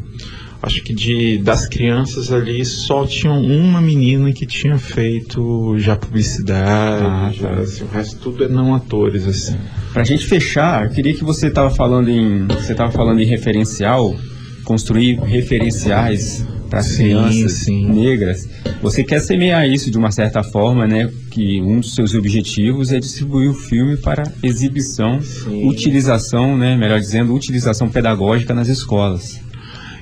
[0.62, 7.06] Acho que de, das crianças ali só tinham uma menina que tinha feito já publicidade,
[7.06, 7.62] ah, já, tá.
[7.62, 9.58] assim, o resto tudo é não atores, assim.
[9.94, 12.48] Pra gente fechar, eu queria que você estava falando em.
[12.48, 14.16] Você estava falando em referencial,
[14.64, 17.86] construir referenciais para crianças sim.
[17.86, 18.50] negras.
[18.82, 21.10] Você quer semear isso de uma certa forma, né?
[21.32, 25.66] Que um dos seus objetivos é distribuir o filme para exibição, sim.
[25.68, 26.76] utilização, né?
[26.76, 29.40] Melhor dizendo, utilização pedagógica nas escolas.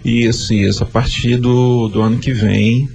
[0.03, 0.83] Isso, isso.
[0.83, 2.89] A partir do, do ano que vem,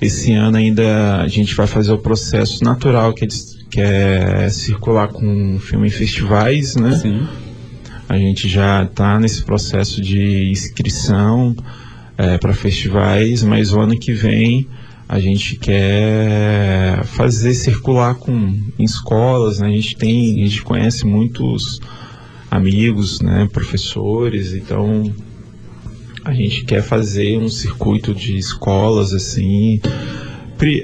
[0.00, 3.28] esse ano ainda a gente vai fazer o processo natural que é,
[3.68, 6.96] que é circular com filme em festivais, né?
[6.96, 7.26] Sim.
[8.08, 11.56] A gente já está nesse processo de inscrição
[12.16, 14.66] é, para festivais, mas o ano que vem
[15.08, 18.32] a gente quer fazer circular com
[18.78, 19.68] em escolas, né?
[19.68, 21.80] A gente tem, a gente conhece muitos
[22.50, 25.12] amigos, né, professores, então
[26.24, 29.80] a gente quer fazer um circuito de escolas assim,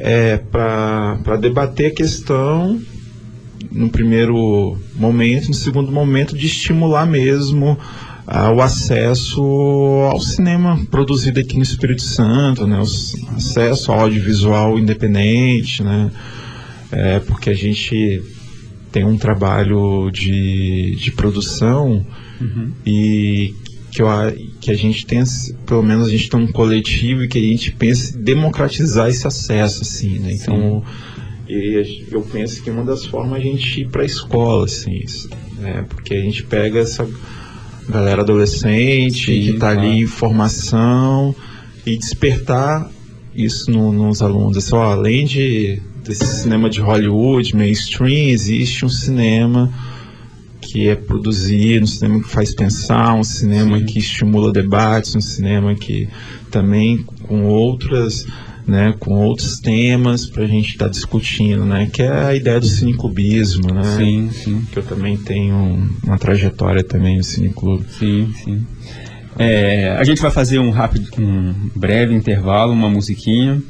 [0.01, 2.81] é, para debater a questão
[3.71, 7.77] no primeiro momento, no segundo momento de estimular mesmo
[8.27, 9.43] o acesso
[10.11, 16.11] ao cinema produzido aqui no Espírito Santo, né, o acesso ao audiovisual independente, né,
[16.91, 18.23] é, porque a gente
[18.93, 22.05] tem um trabalho de, de produção
[22.41, 22.73] uhum.
[22.87, 23.55] e
[23.91, 24.09] que, eu,
[24.61, 25.23] que a gente tem,
[25.67, 29.27] pelo menos a gente tem um coletivo e que a gente pensa em democratizar esse
[29.27, 30.83] acesso, assim, né, então
[31.49, 35.05] e eu penso que uma das formas é a gente ir para a escola, assim,
[35.59, 37.07] né, porque a gente pega essa
[37.89, 41.35] galera adolescente Sim, que está ali em formação
[41.85, 42.91] e despertar
[43.35, 44.57] isso no, nos alunos.
[44.57, 49.73] Assim, ó, além de desse cinema de Hollywood, mainstream, existe um cinema
[50.61, 53.85] que é produzido, um cinema que faz pensar, um cinema Sim.
[53.85, 56.09] que estimula debates, um cinema que
[56.51, 58.27] também com outras
[58.67, 62.61] né, com outros temas para a gente estar tá discutindo, né, que é a ideia
[62.61, 64.67] do cineclubismo, né, sim, sim.
[64.71, 67.85] que eu também tenho uma trajetória também no cineclube.
[67.99, 68.67] Sim, sim.
[69.39, 73.63] É, a gente vai fazer um rápido, um breve intervalo, uma musiquinha.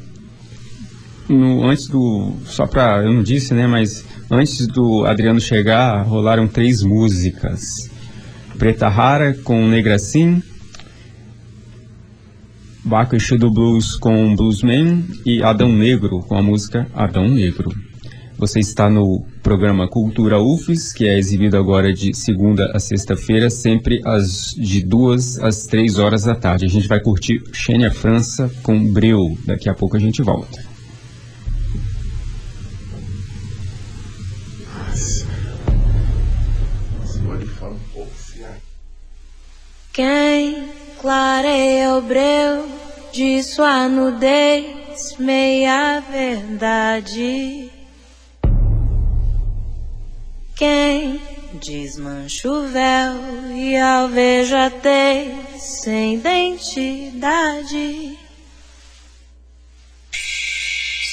[1.27, 6.47] No, antes do, só para, eu não disse, né, mas antes do Adriano chegar, rolaram
[6.47, 7.89] três músicas.
[8.57, 10.43] Preta Rara com Negra Sim,
[12.83, 17.73] Baco do Blues com Bluesman e Adão Negro com a música Adão Negro.
[18.37, 24.01] Você está no programa Cultura UFES, que é exibido agora de segunda a sexta-feira, sempre
[24.03, 26.65] às, de duas às três horas da tarde.
[26.65, 29.37] A gente vai curtir Xênia França com Breu.
[29.45, 30.61] Daqui a pouco a gente volta.
[39.93, 40.72] Quem
[41.03, 42.65] clareia o breu
[43.11, 47.69] de sua nudez, meia verdade.
[50.55, 51.19] Quem
[51.55, 53.15] desmancha o véu
[53.53, 58.17] e alvejatez sem identidade.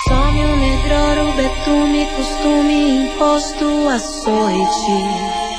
[0.06, 5.49] Some o negror, o betume, costume imposto à sorte.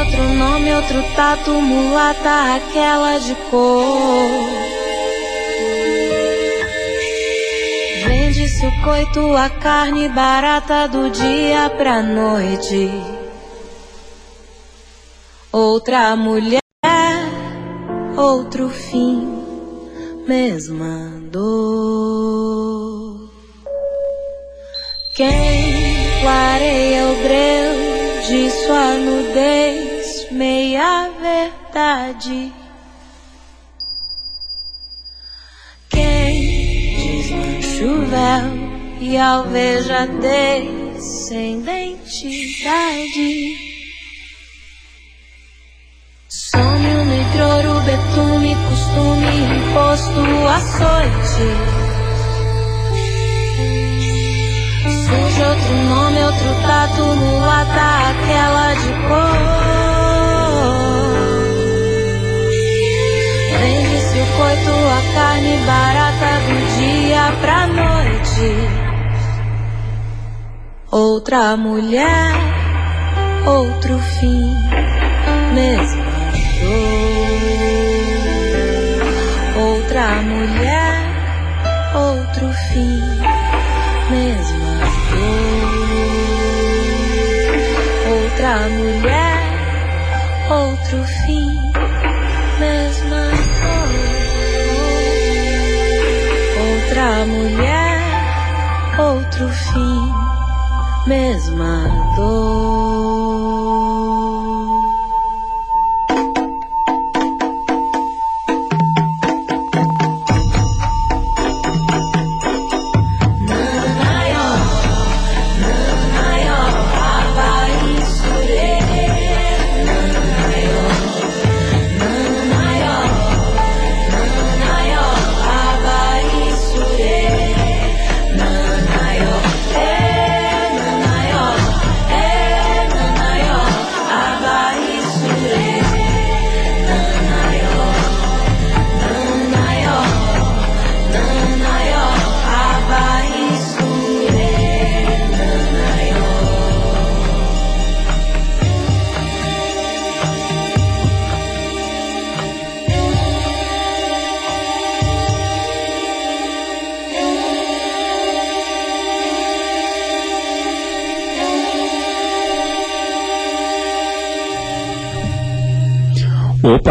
[0.00, 4.30] Outro nome, outro tato, mulata, aquela de cor.
[8.06, 12.90] Vende-se o coito, a carne barata do dia pra noite.
[15.52, 16.60] Outra mulher
[18.16, 19.42] outro fim,
[20.26, 23.30] mesma dor.
[25.14, 25.74] Quem
[26.22, 27.90] clareia o breu
[28.28, 29.89] de sua nudez,
[30.30, 32.52] meia verdade.
[35.88, 38.70] Quem desmancha o véu
[39.00, 43.30] e alvejadez sem identidade.
[46.28, 49.26] Sonho no hidroro, betume, costume,
[49.56, 51.48] imposto, açoite.
[55.06, 59.79] Surge outro nome, outro tato, mulata, aquela de cor.
[63.60, 68.48] Vende-se o coito, a carne barata do dia pra noite.
[70.90, 72.32] Outra mulher,
[73.46, 74.56] outro fim,
[75.54, 76.10] mesma
[76.60, 77.10] dor.
[79.62, 80.96] Outra mulher,
[81.94, 82.98] outro fim,
[84.10, 84.74] mesma
[85.10, 85.70] dor.
[88.10, 89.38] Outra mulher,
[90.48, 91.69] outro fim,
[97.00, 97.98] Outra mulher,
[98.98, 100.12] outro fim
[101.06, 103.89] mesma dor.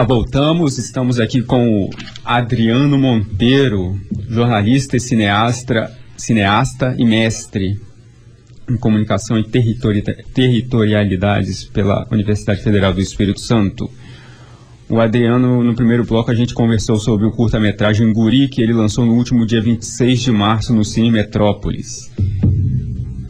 [0.10, 0.80] Voltamos.
[0.80, 1.90] Estamos aqui com o
[2.26, 3.96] Adriano Monteiro,
[4.28, 7.80] jornalista e cineasta, cineasta e mestre
[8.68, 10.02] em comunicação e territori-
[10.34, 13.88] territorialidades pela Universidade Federal do Espírito Santo.
[14.90, 19.06] O Adriano, no primeiro bloco, a gente conversou sobre o curta-metragem Guri, que ele lançou
[19.06, 22.12] no último dia 26 de março no Cine Metrópolis.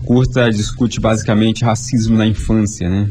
[0.06, 3.10] Curta discute basicamente racismo na infância, né?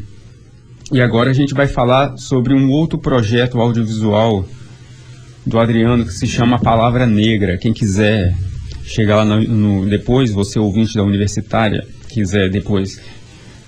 [0.93, 4.49] E agora a gente vai falar sobre um outro projeto audiovisual
[5.45, 7.59] do Adriano que se chama Palavra Negra.
[7.59, 8.34] Quem quiser
[8.84, 13.01] chegar lá no, no- depois, você ouvinte da universitária, quiser depois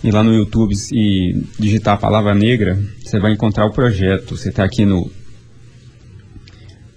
[0.02, 4.34] ir lá no YouTube e digitar a Palavra Negra, você vai encontrar o projeto.
[4.34, 5.10] Você está aqui no,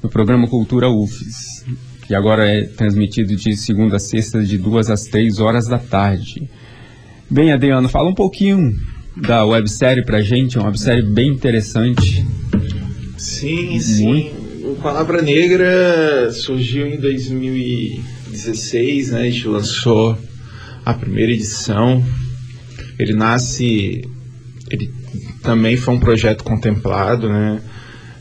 [0.01, 1.65] no programa Cultura UFES,
[2.07, 6.49] que agora é transmitido de segunda a sexta, de duas às três horas da tarde.
[7.29, 8.73] Bem, Adriano, fala um pouquinho
[9.15, 12.25] da websérie pra gente, é uma websérie bem interessante.
[13.17, 14.31] Sim, sim.
[14.63, 19.21] O Palavra Negra surgiu em 2016, né?
[19.21, 20.17] A gente lançou
[20.85, 22.03] a primeira edição.
[22.97, 24.07] Ele nasce.
[24.69, 24.91] Ele
[25.41, 27.61] também foi um projeto contemplado, né?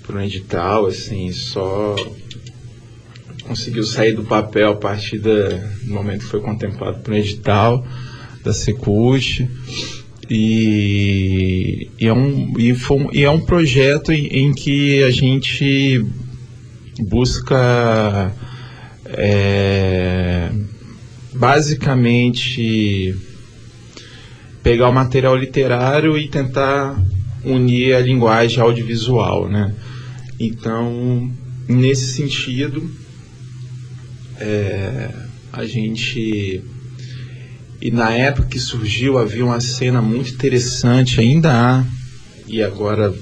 [0.04, 1.96] Por um edital, assim, só
[3.44, 5.48] conseguiu sair do papel a partir da-
[5.84, 7.84] do momento que foi contemplado por um edital
[8.44, 9.48] da Secult.
[10.34, 12.74] E, e, é um, e,
[13.12, 16.02] e é um projeto em, em que a gente
[17.00, 18.32] busca
[19.04, 20.50] é,
[21.34, 23.14] basicamente
[24.62, 26.98] pegar o material literário e tentar
[27.44, 29.74] unir a linguagem audiovisual, né?
[30.40, 31.30] Então,
[31.68, 32.90] nesse sentido,
[34.40, 35.10] é,
[35.52, 36.62] a gente
[37.82, 41.84] e na época que surgiu havia uma cena muito interessante, ainda há,
[42.46, 43.12] e agora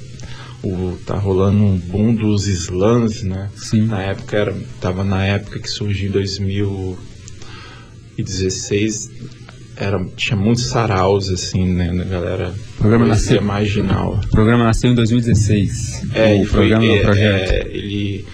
[0.63, 3.49] o, tá rolando um boom dos slams, né?
[3.57, 3.87] Sim.
[3.87, 9.11] Na época era, tava na época que surgiu em 2016,
[9.77, 11.91] era, tinha muitos saraus, assim, né?
[11.95, 14.21] Da galera O programa nasceu, marginal.
[14.23, 16.03] o programa nasceu em 2016.
[16.15, 17.51] É, o foi- programa, é, o projeto.
[17.53, 18.27] é, ele,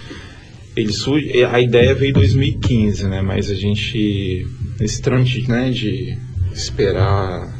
[0.75, 3.21] ele surge, a ideia veio em 2015, né?
[3.21, 4.45] Mas a gente,
[4.79, 6.17] nesse trâmite, né, de
[6.53, 7.53] esperar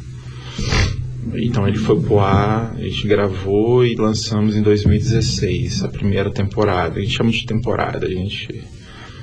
[1.34, 6.98] Então ele foi pro ar, a gente gravou e lançamos em 2016, a primeira temporada.
[6.98, 8.64] A gente chama de temporada, a gente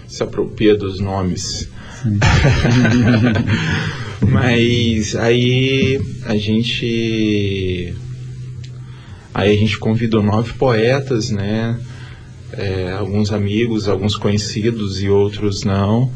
[0.07, 1.69] se apropria dos nomes.
[4.21, 7.93] Mas aí a gente.
[9.33, 11.77] Aí a gente convidou nove poetas, né?
[12.53, 16.09] É, alguns amigos, alguns conhecidos e outros não,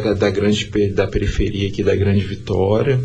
[0.00, 3.00] da, da grande da periferia aqui da Grande Vitória,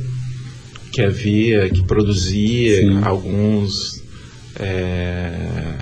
[0.91, 2.99] que havia, que produzia Sim.
[3.03, 4.03] alguns
[4.59, 5.75] é,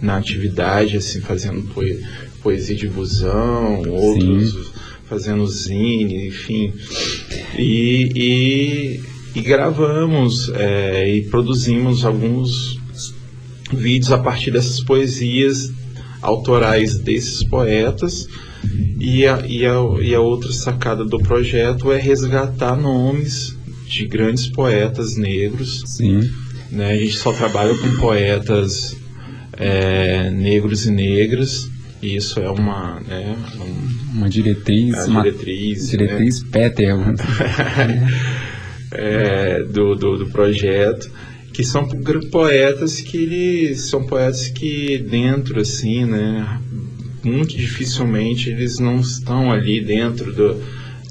[0.00, 2.02] na atividade, assim, fazendo poe-
[2.42, 4.72] poesia de busão, outros
[5.08, 6.72] fazendo zine, enfim.
[7.58, 12.80] E, e, e gravamos é, e produzimos alguns
[13.72, 15.70] vídeos a partir dessas poesias
[16.22, 18.26] autorais desses poetas.
[19.00, 23.56] E a, e, a, e a outra sacada do projeto é resgatar nomes
[23.86, 26.30] de grandes poetas negros Sim.
[26.70, 26.92] né?
[26.92, 28.96] A gente só trabalha com poetas
[29.52, 31.68] é, negros e negras,
[32.02, 34.94] e isso é uma, né, um- Uma diretriz.
[34.94, 36.94] a uma diretriz, diretriz Peter.
[38.92, 41.10] é, do, do, do projeto,
[41.52, 41.86] que são
[42.30, 46.60] poetas que eles são poetas que dentro, assim, né,
[47.28, 50.62] muito dificilmente eles não estão ali dentro do, do-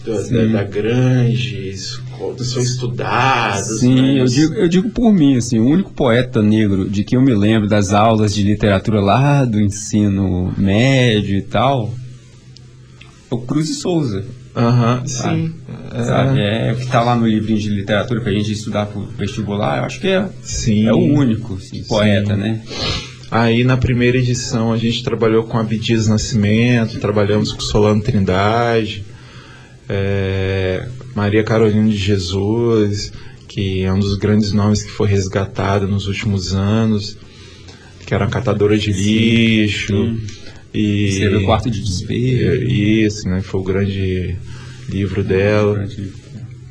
[0.06, 0.52] da, Sim.
[0.52, 1.74] da grande
[2.40, 3.80] são estudados.
[3.80, 7.16] Sim, né, eu digo, eu digo por mim, assim, o único poeta negro de que
[7.18, 11.94] eu me lembro das aulas de literatura lá do ensino médio e tal,
[13.32, 14.24] é o Cruz e Souza.
[14.56, 15.36] Aham, Sabe?
[15.48, 15.54] sim.
[16.06, 16.40] Sabe?
[16.40, 19.86] É o que tá lá no livrinho de literatura pra gente estudar pro vestibular, eu
[19.86, 20.86] acho que é, Sim.
[20.88, 22.62] é o único assim, poeta, né?
[23.34, 29.04] Aí na primeira edição a gente trabalhou com Abdias Nascimento, trabalhamos com Solano Trindade,
[29.90, 33.12] é, Maria Carolina de Jesus,
[33.48, 37.18] que é um dos grandes nomes que foi resgatado nos últimos anos,
[38.06, 39.88] que era uma catadora de lixo.
[39.88, 40.44] sim.
[40.72, 42.72] E, Escreveu o Quarto de Desespero.
[42.72, 43.42] Isso, né?
[43.42, 44.38] Foi o grande
[44.88, 45.88] livro dela.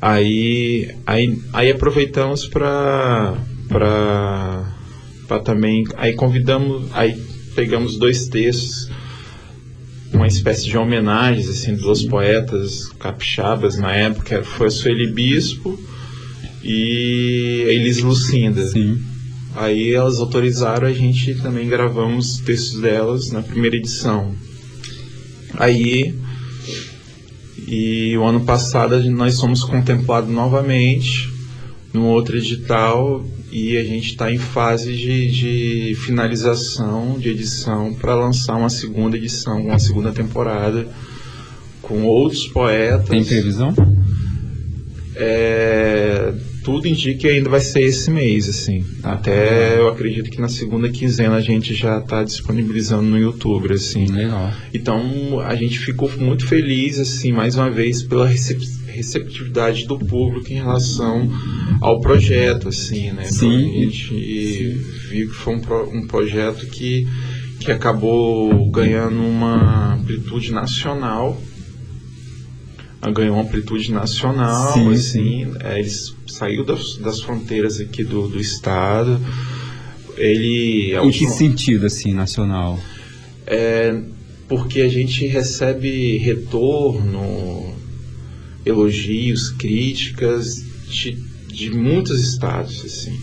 [0.01, 3.35] Aí, aí, aí aproveitamos para
[5.27, 7.15] para também aí convidamos aí
[7.55, 8.89] pegamos dois textos
[10.13, 15.79] uma espécie de homenagens assim duas poetas capixabas na época foi a Sueli Bispo
[16.63, 19.01] e Elis Lucinda Sim.
[19.55, 24.33] aí elas autorizaram a gente também gravamos textos delas na primeira edição
[25.55, 26.15] aí
[27.67, 31.31] e o ano passado nós somos contemplados novamente
[31.93, 38.15] no outro edital e a gente está em fase de, de finalização de edição para
[38.15, 40.87] lançar uma segunda edição, uma segunda temporada
[41.79, 43.07] com outros poetas.
[43.07, 43.71] Tem previsão?
[45.15, 46.33] É,
[46.63, 48.85] tudo indica que ainda vai ser esse mês, assim.
[49.03, 54.05] Até eu acredito que na segunda quinzena a gente já está disponibilizando no YouTube, assim.
[54.07, 54.51] Legal.
[54.73, 60.51] Então a gente ficou muito feliz, assim, mais uma vez, pela recep- receptividade do público
[60.51, 61.29] em relação
[61.81, 63.25] ao projeto, assim, né?
[63.25, 63.69] Sim.
[63.69, 64.13] A gente
[65.09, 67.07] viu que foi um, pro- um projeto que,
[67.59, 71.39] que acabou ganhando uma amplitude nacional.
[73.05, 75.89] Ah, Ganhou amplitude nacional, Sim, assim, é, ele
[76.27, 79.19] saiu das, das fronteiras aqui do, do estado.
[80.17, 80.95] Ele.
[80.95, 82.79] a Em que última- sentido, assim, nacional?
[83.45, 83.99] é,
[84.47, 87.73] porque a gente recebe retorno,
[88.65, 91.17] elogios, críticas de,
[91.51, 93.17] de muitos estados, assim.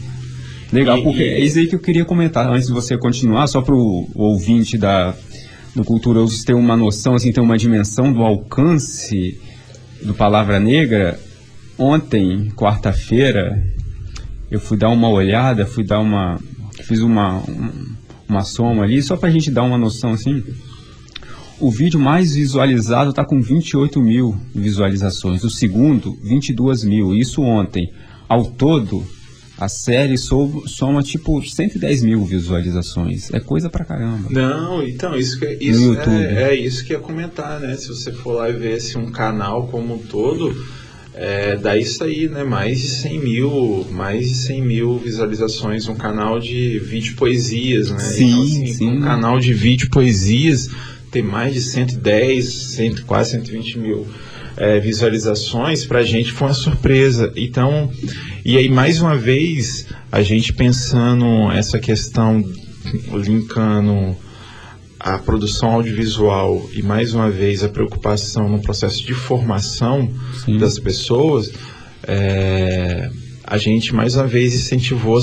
[0.72, 3.74] Legal, porque é isso aí que eu queria comentar antes de você continuar, só para
[3.74, 5.14] o ouvinte da,
[5.74, 9.41] do Culturoso ter uma noção, assim, ter uma dimensão do alcance
[10.03, 11.18] do Palavra Negra.
[11.78, 13.64] Ontem, quarta-feira,
[14.51, 16.38] eu fui dar uma olhada, fui dar uma.
[16.82, 17.94] fiz uma, um-
[18.28, 20.42] uma soma ali, só para a gente dar uma noção assim.
[21.59, 27.92] O vídeo mais visualizado está com 28 mil visualizações, o segundo, 22 mil, isso ontem.
[28.28, 29.05] Ao todo,
[29.61, 33.30] a série sou- soma tipo 110 mil visualizações.
[33.32, 34.28] É coisa pra caramba.
[34.30, 36.14] Não, então, isso, que, isso YouTube.
[36.24, 37.76] é, é isso que ia comentar, né?
[37.76, 40.56] Se você for lá e ver assim, um canal como um todo,
[41.14, 42.42] é, dá isso aí, né?
[42.42, 47.98] Mais de 100 mil, mais de 100 mil visualizações, um canal de vídeo poesias, né?
[47.98, 48.88] Sim, então, assim, sim.
[48.88, 50.70] Um canal de vídeo poesias
[51.11, 54.06] tem mais de 110, 100, quase 120 mil
[54.61, 57.32] é, visualizações, pra gente foi uma surpresa.
[57.34, 57.90] Então,
[58.44, 62.44] e aí mais uma vez, a gente pensando essa questão,
[63.11, 64.14] linkando
[64.98, 70.11] a produção audiovisual e mais uma vez a preocupação no processo de formação
[70.44, 70.58] Sim.
[70.58, 71.50] das pessoas,
[72.06, 73.08] é,
[73.42, 75.22] a gente mais uma vez incentivou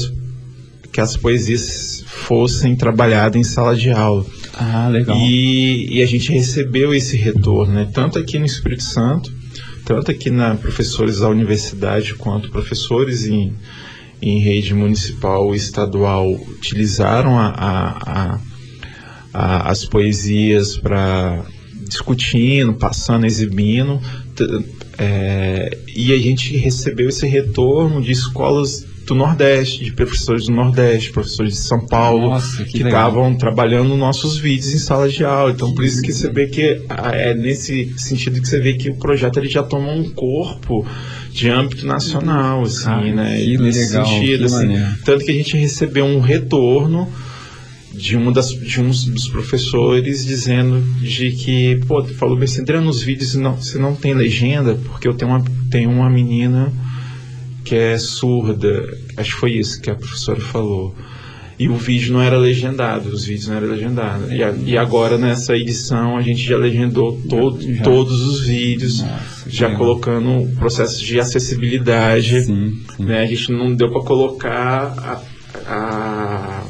[0.91, 4.25] que as poesias fossem trabalhadas em sala de aula.
[4.59, 5.17] Ah, legal.
[5.17, 7.89] E, e a gente recebeu esse retorno, né?
[7.93, 9.31] tanto aqui no Espírito Santo,
[9.85, 13.53] tanto aqui na professores da universidade, quanto professores em,
[14.21, 17.97] em rede municipal e estadual utilizaram a, a-
[18.33, 18.39] a-
[19.33, 21.43] a- as poesias para
[21.87, 24.01] discutindo, passando, exibindo,
[24.97, 31.11] é, e a gente recebeu esse retorno de escolas do Nordeste, de professores do Nordeste,
[31.11, 35.51] professores de São Paulo, Nossa, que estavam trabalhando nossos vídeos em sala de aula.
[35.51, 38.89] Então, por isso que você vê que ah, é nesse sentido que você vê que
[38.89, 40.85] o projeto ele já tomou um corpo
[41.31, 43.39] de âmbito nacional, assim, né?
[43.39, 44.55] que nesse legal, sentido, assim.
[44.55, 44.85] maneiro.
[45.05, 47.07] Tanto que a gente recebeu um retorno
[47.93, 52.61] de um das de uns dos professores dizendo de que pô tu falou bem assim,
[52.61, 56.71] André, nos vídeos não você não tem legenda porque eu tenho uma tenho uma menina
[57.67, 60.95] que é surda acho que foi isso que a professora falou
[61.59, 65.17] e o vídeo não era legendado os vídeos não eram legendados e, a- e agora
[65.17, 67.83] nessa edição a gente já legendou todo, Já.
[67.83, 69.79] todos os vídeos Nossa, já legal.
[69.79, 73.03] colocando processos de acessibilidade Sim, sim.
[73.05, 73.21] né?
[73.21, 76.63] A gente não deu para colocar a, a-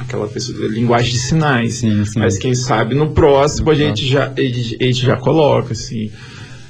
[0.00, 1.74] aquela pessoa, linguagem de sinais.
[1.74, 2.18] Sim, sim.
[2.18, 6.10] Mas quem sabe no próximo a gente já, a gente já coloca, assim.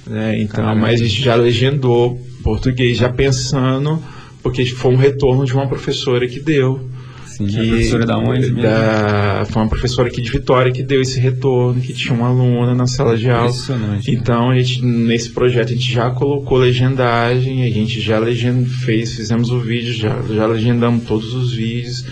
[0.07, 0.41] Né?
[0.41, 0.81] Então, Caramba.
[0.87, 4.03] mas a gente já legendou português, já pensando,
[4.43, 6.89] porque foi um retorno de uma professora que deu.
[7.27, 8.61] Sim, Que, professora da onde mesmo?
[8.63, 12.75] da- foi uma professora aqui de Vitória que deu esse retorno, que tinha uma aluna
[12.75, 13.51] na sala de aula.
[14.07, 19.15] Então, a gente, nesse projeto, a gente já colocou legendagem, a gente já legend, fez,
[19.15, 22.05] fizemos o vídeo, já, já legendamos todos os vídeos,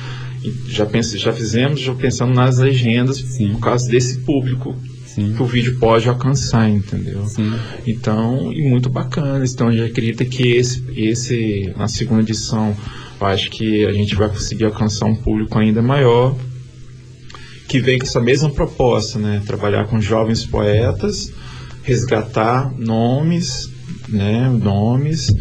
[0.68, 3.50] já, pense, já fizemos, já pensando nas legendas, Sim.
[3.52, 4.74] por causa desse público
[5.18, 7.26] Sim, que o vídeo pode alcançar, entendeu?
[7.26, 7.52] sim.
[7.84, 9.44] Então, e muito bacana.
[9.44, 12.76] Então, a gente acredita que esse, esse, na segunda edição,
[13.20, 16.36] eu acho que a gente vai conseguir alcançar um público ainda maior,
[17.66, 19.42] que vem com essa mesma proposta, né?
[19.44, 21.32] Trabalhar com jovens poetas,
[21.82, 23.68] resgatar nomes,
[24.08, 24.48] né?
[24.48, 25.34] Nomes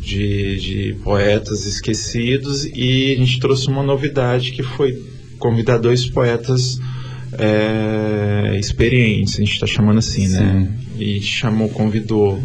[0.00, 5.00] de, de poetas esquecidos e a gente trouxe uma novidade que foi
[5.38, 6.78] convidar dois poetas
[7.38, 10.68] é, experientes, a gente está chamando assim, né?
[10.98, 12.42] E chamou, convidou,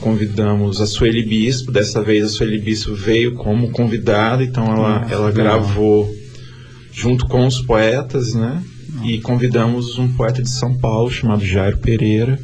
[0.00, 5.14] convidamos a Sueli Bispo, dessa vez a Sueli Bispo veio como convidada, então ela, Nossa,
[5.14, 5.44] ela legal.
[5.44, 6.14] gravou
[6.92, 8.62] junto com os poetas, né?
[9.04, 12.38] E convidamos um poeta de São Paulo chamado Jairo Pereira,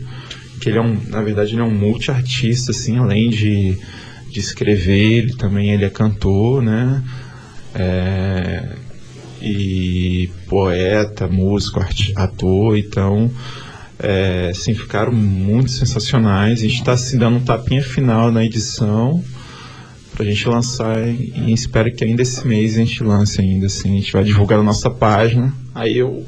[0.60, 3.76] que ele é um, na verdade, ele é um multiartista, assim, além de,
[4.30, 7.02] de escrever, ele também ele é cantor, né?
[7.74, 8.76] É,
[9.40, 11.84] e poeta, músico,
[12.16, 13.30] ator, então
[13.98, 16.58] é, assim, ficaram muito sensacionais.
[16.60, 19.22] A gente está se dando um tapinha final na edição
[20.14, 23.96] pra gente lançar e, espero que ainda esse mês a gente lance ainda, assim, a
[24.00, 25.52] gente vai divulgar na nossa página.
[25.74, 26.24] Aí eu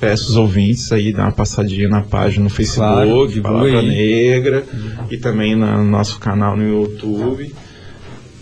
[0.00, 3.82] peço os ouvintes aí dar uma passadinha na página no Claro, Facebook, divulga Palavra.
[3.82, 4.64] Negra,
[5.10, 7.52] e também na- no nosso canal no YouTube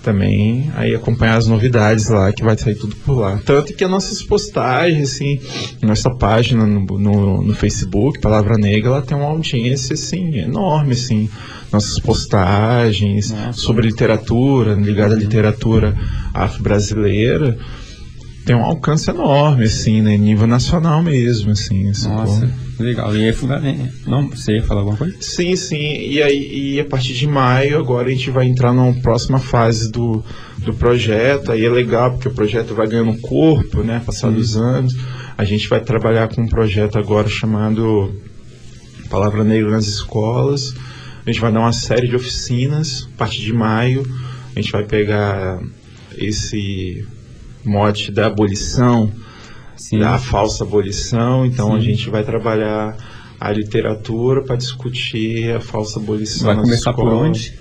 [0.07, 3.41] também aí acompanhar as novidades lá, que vai sair tudo por lá.
[3.45, 5.41] Tanto que as nossas postagens, assim,
[5.83, 11.29] nossa página no, no, no Facebook, Palavra Negra, ela tem uma audiência, assim, enorme, assim.
[11.73, 13.61] Nossas postagens Nossa.
[13.61, 15.97] sobre literatura, ligada à literatura
[16.33, 17.59] afro-brasileira,
[18.47, 20.17] tem um alcance enorme, assim, né?
[20.17, 21.91] Nível nacional mesmo, assim.
[22.09, 23.15] Nossa, legal.
[23.17, 23.61] E aí, fuga-
[24.07, 25.15] não, você ia falar alguma coisa?
[25.21, 25.77] Sim, sim.
[25.77, 29.91] E aí, e a partir de maio, agora a gente vai entrar numa próxima fase
[29.91, 30.25] do,
[30.59, 31.51] do projeto.
[31.53, 34.01] Aí é legal, porque o projeto vai ganhando corpo, né?
[34.07, 34.97] Passados os anos.
[35.37, 38.15] A gente vai trabalhar com um projeto agora chamado
[39.11, 40.73] Palavra Negra nas Escolas.
[41.27, 44.07] A gente vai dar uma série de oficinas a partir de maio.
[44.55, 45.61] A gente vai pegar
[46.17, 47.05] esse
[47.67, 49.11] mote da abolição,
[49.77, 49.99] Sim.
[49.99, 51.45] da falsa abolição.
[51.45, 51.87] Então a Sim.
[51.87, 52.97] gente vai trabalhar
[53.39, 56.47] a literatura para discutir a falsa abolição.
[56.47, 57.59] Vai começar por onde?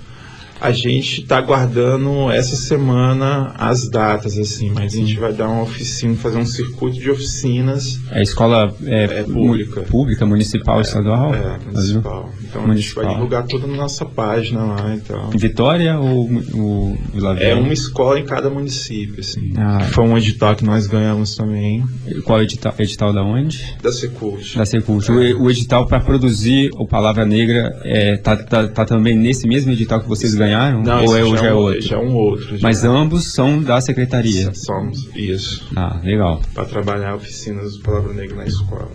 [0.59, 5.63] A gente está aguardando essa semana as datas, assim, mas a gente vai dar uma
[5.63, 9.81] oficina, fazer um circuito de oficinas É escola é, É pública.
[9.81, 11.35] pública, municipal, estadual?
[11.35, 12.29] é, municipal.
[12.41, 13.03] Então a gente Municipal.
[13.03, 15.29] vai divulgar tudo na nossa página lá, então.
[15.31, 19.51] Vitória ou o Vila É uma escola em cada município, assim.
[19.57, 19.81] Ah.
[19.91, 21.83] Foi um edital que nós ganhamos também,
[22.23, 23.75] Qual edital, edital da onde?
[23.81, 24.57] da Secult.
[24.57, 25.11] Da Secult.
[25.11, 29.71] O, o edital para produzir o Palavra Negra é, tá, tá, tá também nesse mesmo
[29.71, 30.44] edital que vocês ganharam?
[30.51, 31.81] Não, ou é, ou já é outro?
[31.81, 32.57] já é um outro.
[32.61, 32.89] Mas já.
[32.89, 34.53] ambos são da secretaria.
[34.53, 35.67] Somos, isso.
[35.75, 36.41] Ah, legal.
[36.53, 38.89] Para trabalhar oficinas do Palavra Negra na escola.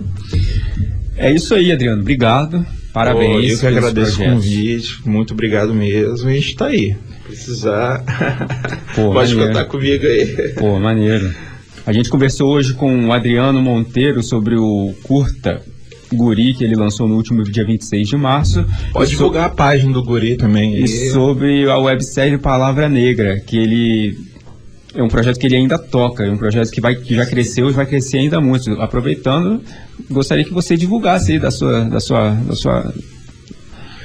[1.17, 2.01] É isso aí, Adriano.
[2.01, 2.65] Obrigado.
[2.93, 3.33] Parabéns.
[3.33, 6.29] Pô, eu que agradeço o convite, muito obrigado mesmo.
[6.29, 6.97] E a gente tá aí.
[7.25, 8.03] Precisar.
[8.95, 9.53] Pô, Pode maneiro.
[9.53, 10.55] contar comigo aí.
[10.57, 11.33] Pô, maneiro.
[11.87, 15.63] A gente conversou hoje com o Adriano Monteiro sobre o curta
[16.13, 18.65] Guri que ele lançou no último dia 26 de março.
[18.93, 20.75] Pode E so- divulgar a página do Guri também.
[20.75, 20.85] aí.
[20.85, 24.19] E sobre a websérie Palavra Negra, que ele
[24.95, 27.69] é um projeto que ele ainda toca, é um projeto que, vai, que já cresceu
[27.69, 28.73] e vai crescer ainda muito.
[28.73, 29.61] Aproveitando,
[30.11, 32.93] gostaria que você divulgasse aí da sua, da sua, da sua,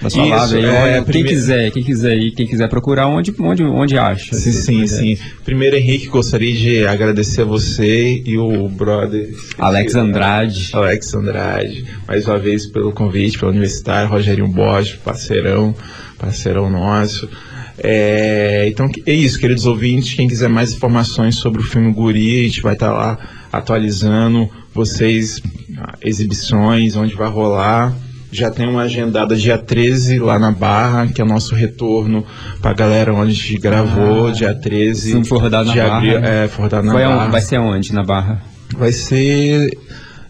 [0.07, 0.65] Isso, aí.
[0.65, 4.35] é, quem primeiro- quiser, quem quiser ir, quem quiser procurar, onde, onde, onde acha.
[4.35, 5.17] Sim, sim, sim.
[5.43, 10.69] Primeiro, Henrique, gostaria de agradecer a você e o brother Alex Andrade.
[10.73, 15.75] Alex Andrade, mais uma vez pelo convite, pelo universitário, Rogerinho Borges, parceirão,
[16.17, 17.27] parceirão nosso.
[17.77, 20.13] É, então é isso, queridos ouvintes.
[20.13, 23.17] Quem quiser mais informações sobre o filme Guri, a gente vai estar lá
[23.51, 25.41] atualizando vocês,
[25.77, 27.93] ah, exibições, onde vai rolar.
[28.35, 32.25] Já tem uma agendada dia 13 lá na Barra, que é o nosso retorno
[32.61, 35.79] pra galera onde a gente gravou, Ah, dia 13 se não for rodado na de
[35.79, 36.19] Barra, abril.
[36.19, 36.43] né?
[36.43, 37.27] É, for rodado na aonde- Barra.
[37.29, 37.93] vai ser aonde?
[37.93, 38.41] Na Barra?
[38.77, 39.69] Vai ser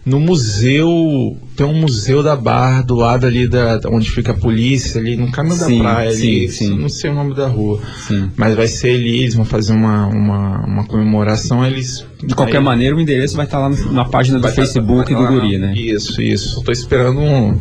[0.04, 1.36] no museu.
[1.56, 5.32] Tem um museu da Barra do lado ali da onde fica a polícia, ali no
[5.32, 6.10] caminho Sim, da praia.
[6.10, 6.78] ali, sim, sim.
[6.78, 7.80] Não sei o nome da rua.
[8.06, 8.30] Sim.
[8.36, 11.64] Mas vai ser ali, eles vão fazer uma, uma, uma comemoração.
[11.66, 14.52] Eles, De qualquer aí- maneira, o endereço vai estar lá no- na página do vai
[14.52, 15.74] tá- Facebook vai do tá lá Guri, na- né?
[15.74, 16.62] Isso, isso.
[16.62, 17.58] Tô esperando um-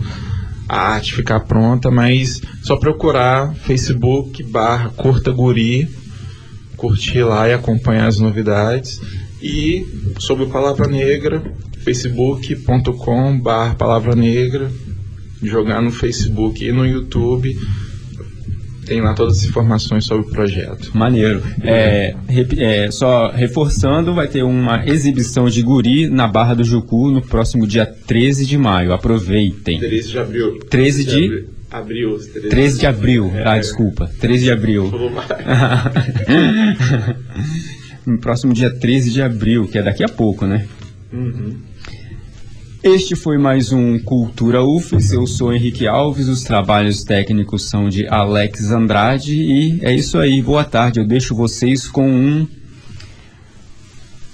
[0.67, 5.87] a arte ficar pronta, mas só procurar Facebook barra Curta Guri,
[6.75, 8.99] curtir lá e acompanhar as novidades.
[9.41, 9.85] E
[10.17, 11.41] sobre o Palavra Negra,
[11.83, 14.71] facebook.com barra Palavra Negra,
[15.41, 17.55] jogar no Facebook e no YouTube.
[18.85, 20.91] Tem lá todas as informações sobre o projeto.
[20.93, 21.41] Maneiro.
[21.63, 27.09] É, rep- é, só reforçando, vai ter uma exibição de guri na Barra do Jucu
[27.11, 28.93] no próximo dia 13 de maio.
[28.93, 29.79] Aproveitem.
[29.79, 30.59] 13 de abril.
[30.69, 31.49] 13 de- abril.
[31.71, 32.17] Abril.
[32.17, 33.31] 13, 13 de abril.
[33.35, 33.43] É.
[33.47, 34.09] Ah, desculpa.
[34.21, 34.91] 13 de abril.
[38.05, 40.65] No próximo dia 13 de abril, que é daqui a pouco, né?
[41.11, 41.55] Uhum.
[42.85, 45.11] Este foi mais um Cultura UFES.
[45.11, 46.27] Eu sou Henrique Alves.
[46.27, 49.41] Os trabalhos técnicos são de Alex Andrade.
[49.41, 50.39] E é isso aí.
[50.39, 50.99] Boa tarde.
[50.99, 52.47] Eu deixo vocês com um.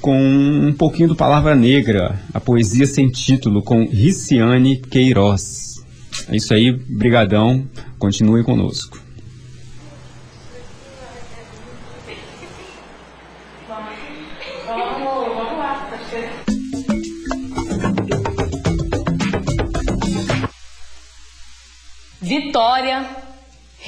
[0.02, 5.82] Com um pouquinho do Palavra Negra, a poesia sem título, com Riciane Queiroz.
[6.28, 7.66] É isso aí, brigadão,
[7.98, 9.01] continue conosco.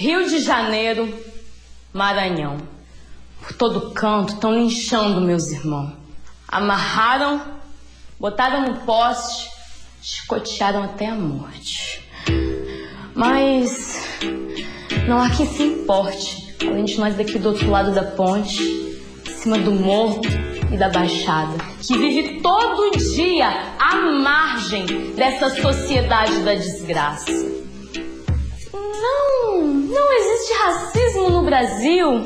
[0.04, 1.18] Rio de Janeiro,
[1.94, 2.58] Maranhão.
[3.40, 5.94] Por todo canto estão linchando meus irmãos.
[6.46, 7.42] Amarraram,
[8.20, 9.50] botaram no poste,
[10.02, 12.06] chicotearam até a morte.
[13.16, 14.06] Mas
[15.08, 19.32] não há quem se importe, além de nós daqui do outro lado da ponte, em
[19.32, 20.20] cima do morro
[20.70, 23.48] e da baixada, que vive todo dia
[23.80, 27.63] à margem dessa sociedade da desgraça.
[29.94, 32.24] Não, existe racismo no Brasil.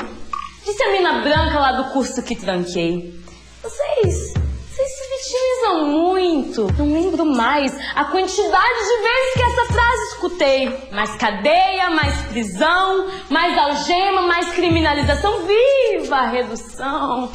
[0.64, 3.14] Disse a mina branca lá do curso que tranquei.
[3.62, 6.74] Vocês, vocês se vitimizam muito.
[6.78, 10.90] Não lembro mais a quantidade de vezes que essa frase escutei.
[10.94, 15.46] Mais cadeia, mais prisão, mais algema, mais criminalização.
[15.46, 17.30] Viva a redução!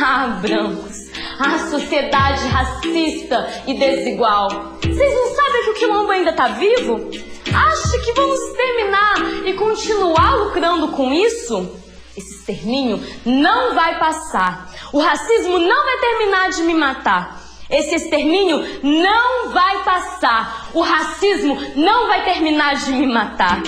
[0.00, 1.10] Ah, brancos,
[1.40, 4.48] a sociedade racista e desigual.
[4.80, 7.31] Vocês não sabem que o quilombo ainda tá vivo?
[7.50, 11.76] Acha que vamos exterminar e continuar lucrando com isso?
[12.16, 14.70] Esse extermínio não vai passar.
[14.92, 17.42] O racismo não vai terminar de me matar.
[17.70, 20.68] Esse extermínio não vai passar.
[20.74, 23.62] O racismo não vai terminar de me matar.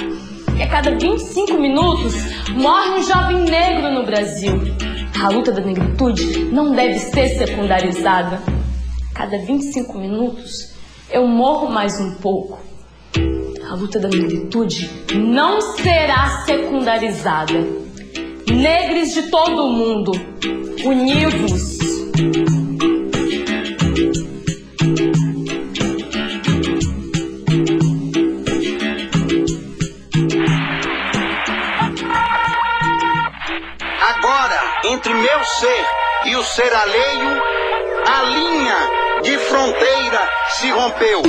[0.57, 2.14] E a cada 25 minutos
[2.51, 4.53] morre um jovem negro no Brasil.
[5.22, 8.43] A luta da negritude não deve ser secundarizada.
[9.14, 10.75] Cada 25 minutos
[11.11, 12.64] eu morro mais um pouco.
[13.69, 17.55] A luta da negritude não será secundarizada.
[18.49, 20.12] Negres de todo o mundo,
[20.85, 21.79] univos.
[34.01, 37.43] Agora, entre meu ser e o ser alheio,
[38.07, 41.22] a linha de fronteira se rompeu.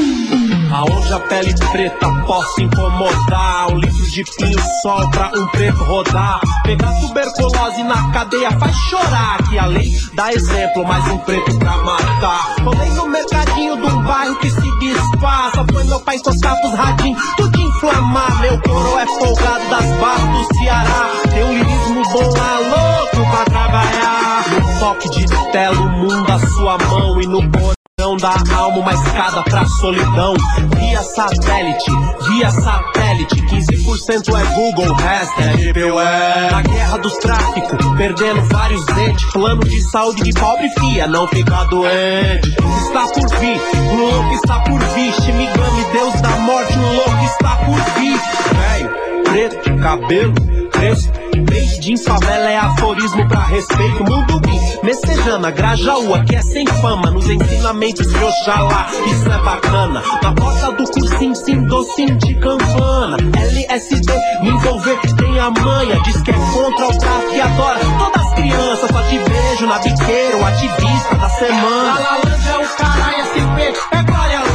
[0.73, 6.39] Aonde a pele preta possa incomodar, o livro de pinho-sol pra um preto rodar.
[6.63, 9.37] Pegar tuberculose na cadeia faz chorar.
[9.49, 12.55] Que a lei dá exemplo, mas um preto pra matar.
[12.63, 15.65] Rolei no mercadinho de um bairro que se despaça.
[15.71, 18.41] Foi meu pai encostar pros radinhos, tudo inflamar.
[18.41, 21.11] Meu coro é folgado das barras do Ceará.
[21.31, 24.64] Tem um lirismo bom lá, louco pra trabalhar.
[24.79, 29.41] Toque de tela, o mundo à sua mão e no porão da alma uma escada
[29.43, 30.33] pra solidão.
[30.77, 31.91] Via satélite,
[32.27, 36.51] via satélite, 15% é Google, resto é GPUE.
[36.51, 39.31] Na guerra dos tráficos, perdendo vários dentes.
[39.31, 42.49] Plano de saúde de pobre fia, não fica doente.
[42.49, 43.61] Está por vir,
[43.91, 45.13] o louco está por vir.
[45.13, 48.19] Shimigami, Deus da morte, o louco está por vir.
[48.55, 49.04] Velho,
[49.35, 50.33] preto, cabelo,
[50.71, 51.11] crespo.
[51.43, 54.03] Desde em favela é aforismo pra respeito.
[54.05, 57.11] Mundo bi, Messejana, Grajaú, que é sem fama.
[57.11, 60.01] Nos ensinamentos de Oxalá, isso é bacana.
[60.23, 63.17] Na porta do cursinho, sim, docinho de campana.
[63.35, 66.01] LSD, me envolver, tem a manha.
[66.03, 68.89] Diz que é contra o tráfico e adora todas as crianças.
[68.89, 71.99] Só te vejo na biqueira, o ativista da semana.
[71.99, 73.57] Lalalândia é o caralho, SP,
[73.91, 74.54] é Glória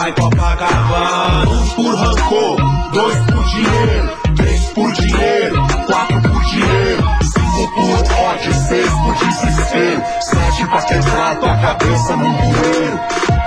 [0.00, 1.50] é vai Copacabana.
[1.50, 8.54] Um por rancor, dois por dinheiro, três por dinheiro, quatro por dinheiro, cinco por ódio,
[8.54, 13.00] seis por desespero, sete pra quebrar tua cabeça num bueiro.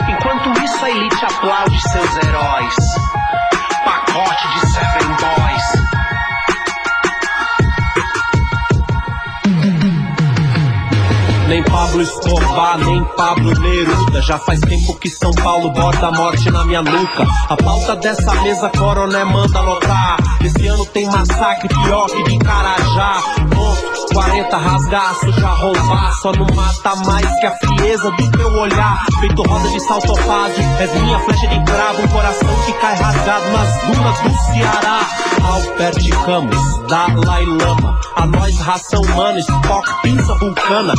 [0.10, 2.76] Enquanto isso, a elite aplaude seus heróis.
[3.84, 4.63] Pacote de
[11.54, 14.24] Nem Pablo Escobar, nem Pablo Neruda.
[14.24, 17.28] Já faz tempo que São Paulo borda a morte na minha nuca.
[17.48, 20.18] A pauta dessa mesa, coroné, manda anotar.
[20.44, 23.22] Esse ano tem massacre pior que de Carajá.
[23.54, 26.14] Ponto, 40 rasgaço, já roubar.
[26.24, 29.06] Só não mata mais que a frieza do teu olhar.
[29.20, 32.02] Feito roda de saltopásio, és minha flecha de cravo.
[32.02, 35.08] Um coração que cai rasgado nas dunas do Ceará.
[35.44, 38.00] Albert Camus, Dalai Lama.
[38.16, 40.94] A nós, raça humana, Spock, pinça vulcana.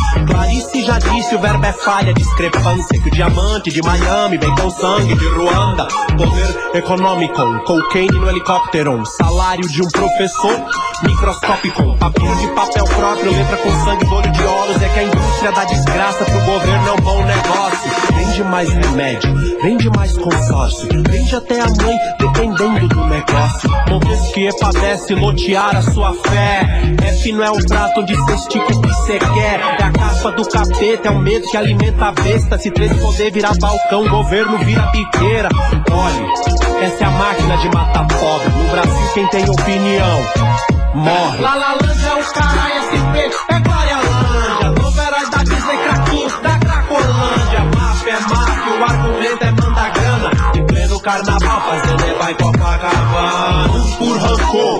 [0.44, 3.00] Clarice já disse, o verbo é falha, discrepância.
[3.00, 5.88] Que o diamante de Miami vem com sangue de Ruanda.
[6.18, 9.06] Poder econômico, cocaine no helicóptero.
[9.06, 10.64] Salário de um professor,
[11.02, 11.96] microscópico.
[11.96, 14.82] Papel de papel próprio, letra com sangue do olho de olhos.
[14.82, 17.90] É que a indústria da desgraça pro governo é um bom negócio.
[18.14, 20.88] Vende mais remédio, vende mais consórcio.
[21.08, 23.70] Vende até a mãe, dependendo do negócio.
[23.88, 26.82] Montesquieu padece lotear a sua fé.
[27.02, 29.60] F não é um prato onde cê estica o que cê quer.
[29.60, 32.58] É a caspa do capeta, é o medo que alimenta a besta.
[32.58, 35.48] Se três poder virar balcão, o governo vira piqueira.
[35.90, 38.48] Olhe, essa é a máquina de matar pobre.
[38.48, 40.54] No Brasil, quem tem opinião
[40.94, 41.40] morre.
[41.40, 43.16] Lalalândia é o caralho, SP,
[43.48, 44.82] é Glória Lândia.
[44.82, 47.60] Novo herói da Disney, craquinho da Cracolândia.
[47.76, 50.30] Máfia é máfia, o argumento é manda grana.
[50.54, 53.72] Em pleno carnaval, fazendo é vai Copacabana.
[53.72, 54.78] Um por rancor,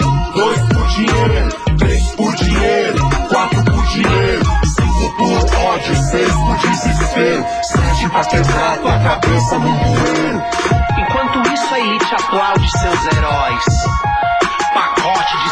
[8.15, 10.43] pra quebrar tua cabeça num bueiro.
[10.99, 13.65] Enquanto isso, a elite aplaude seus heróis.
[14.73, 15.44] Pacote de.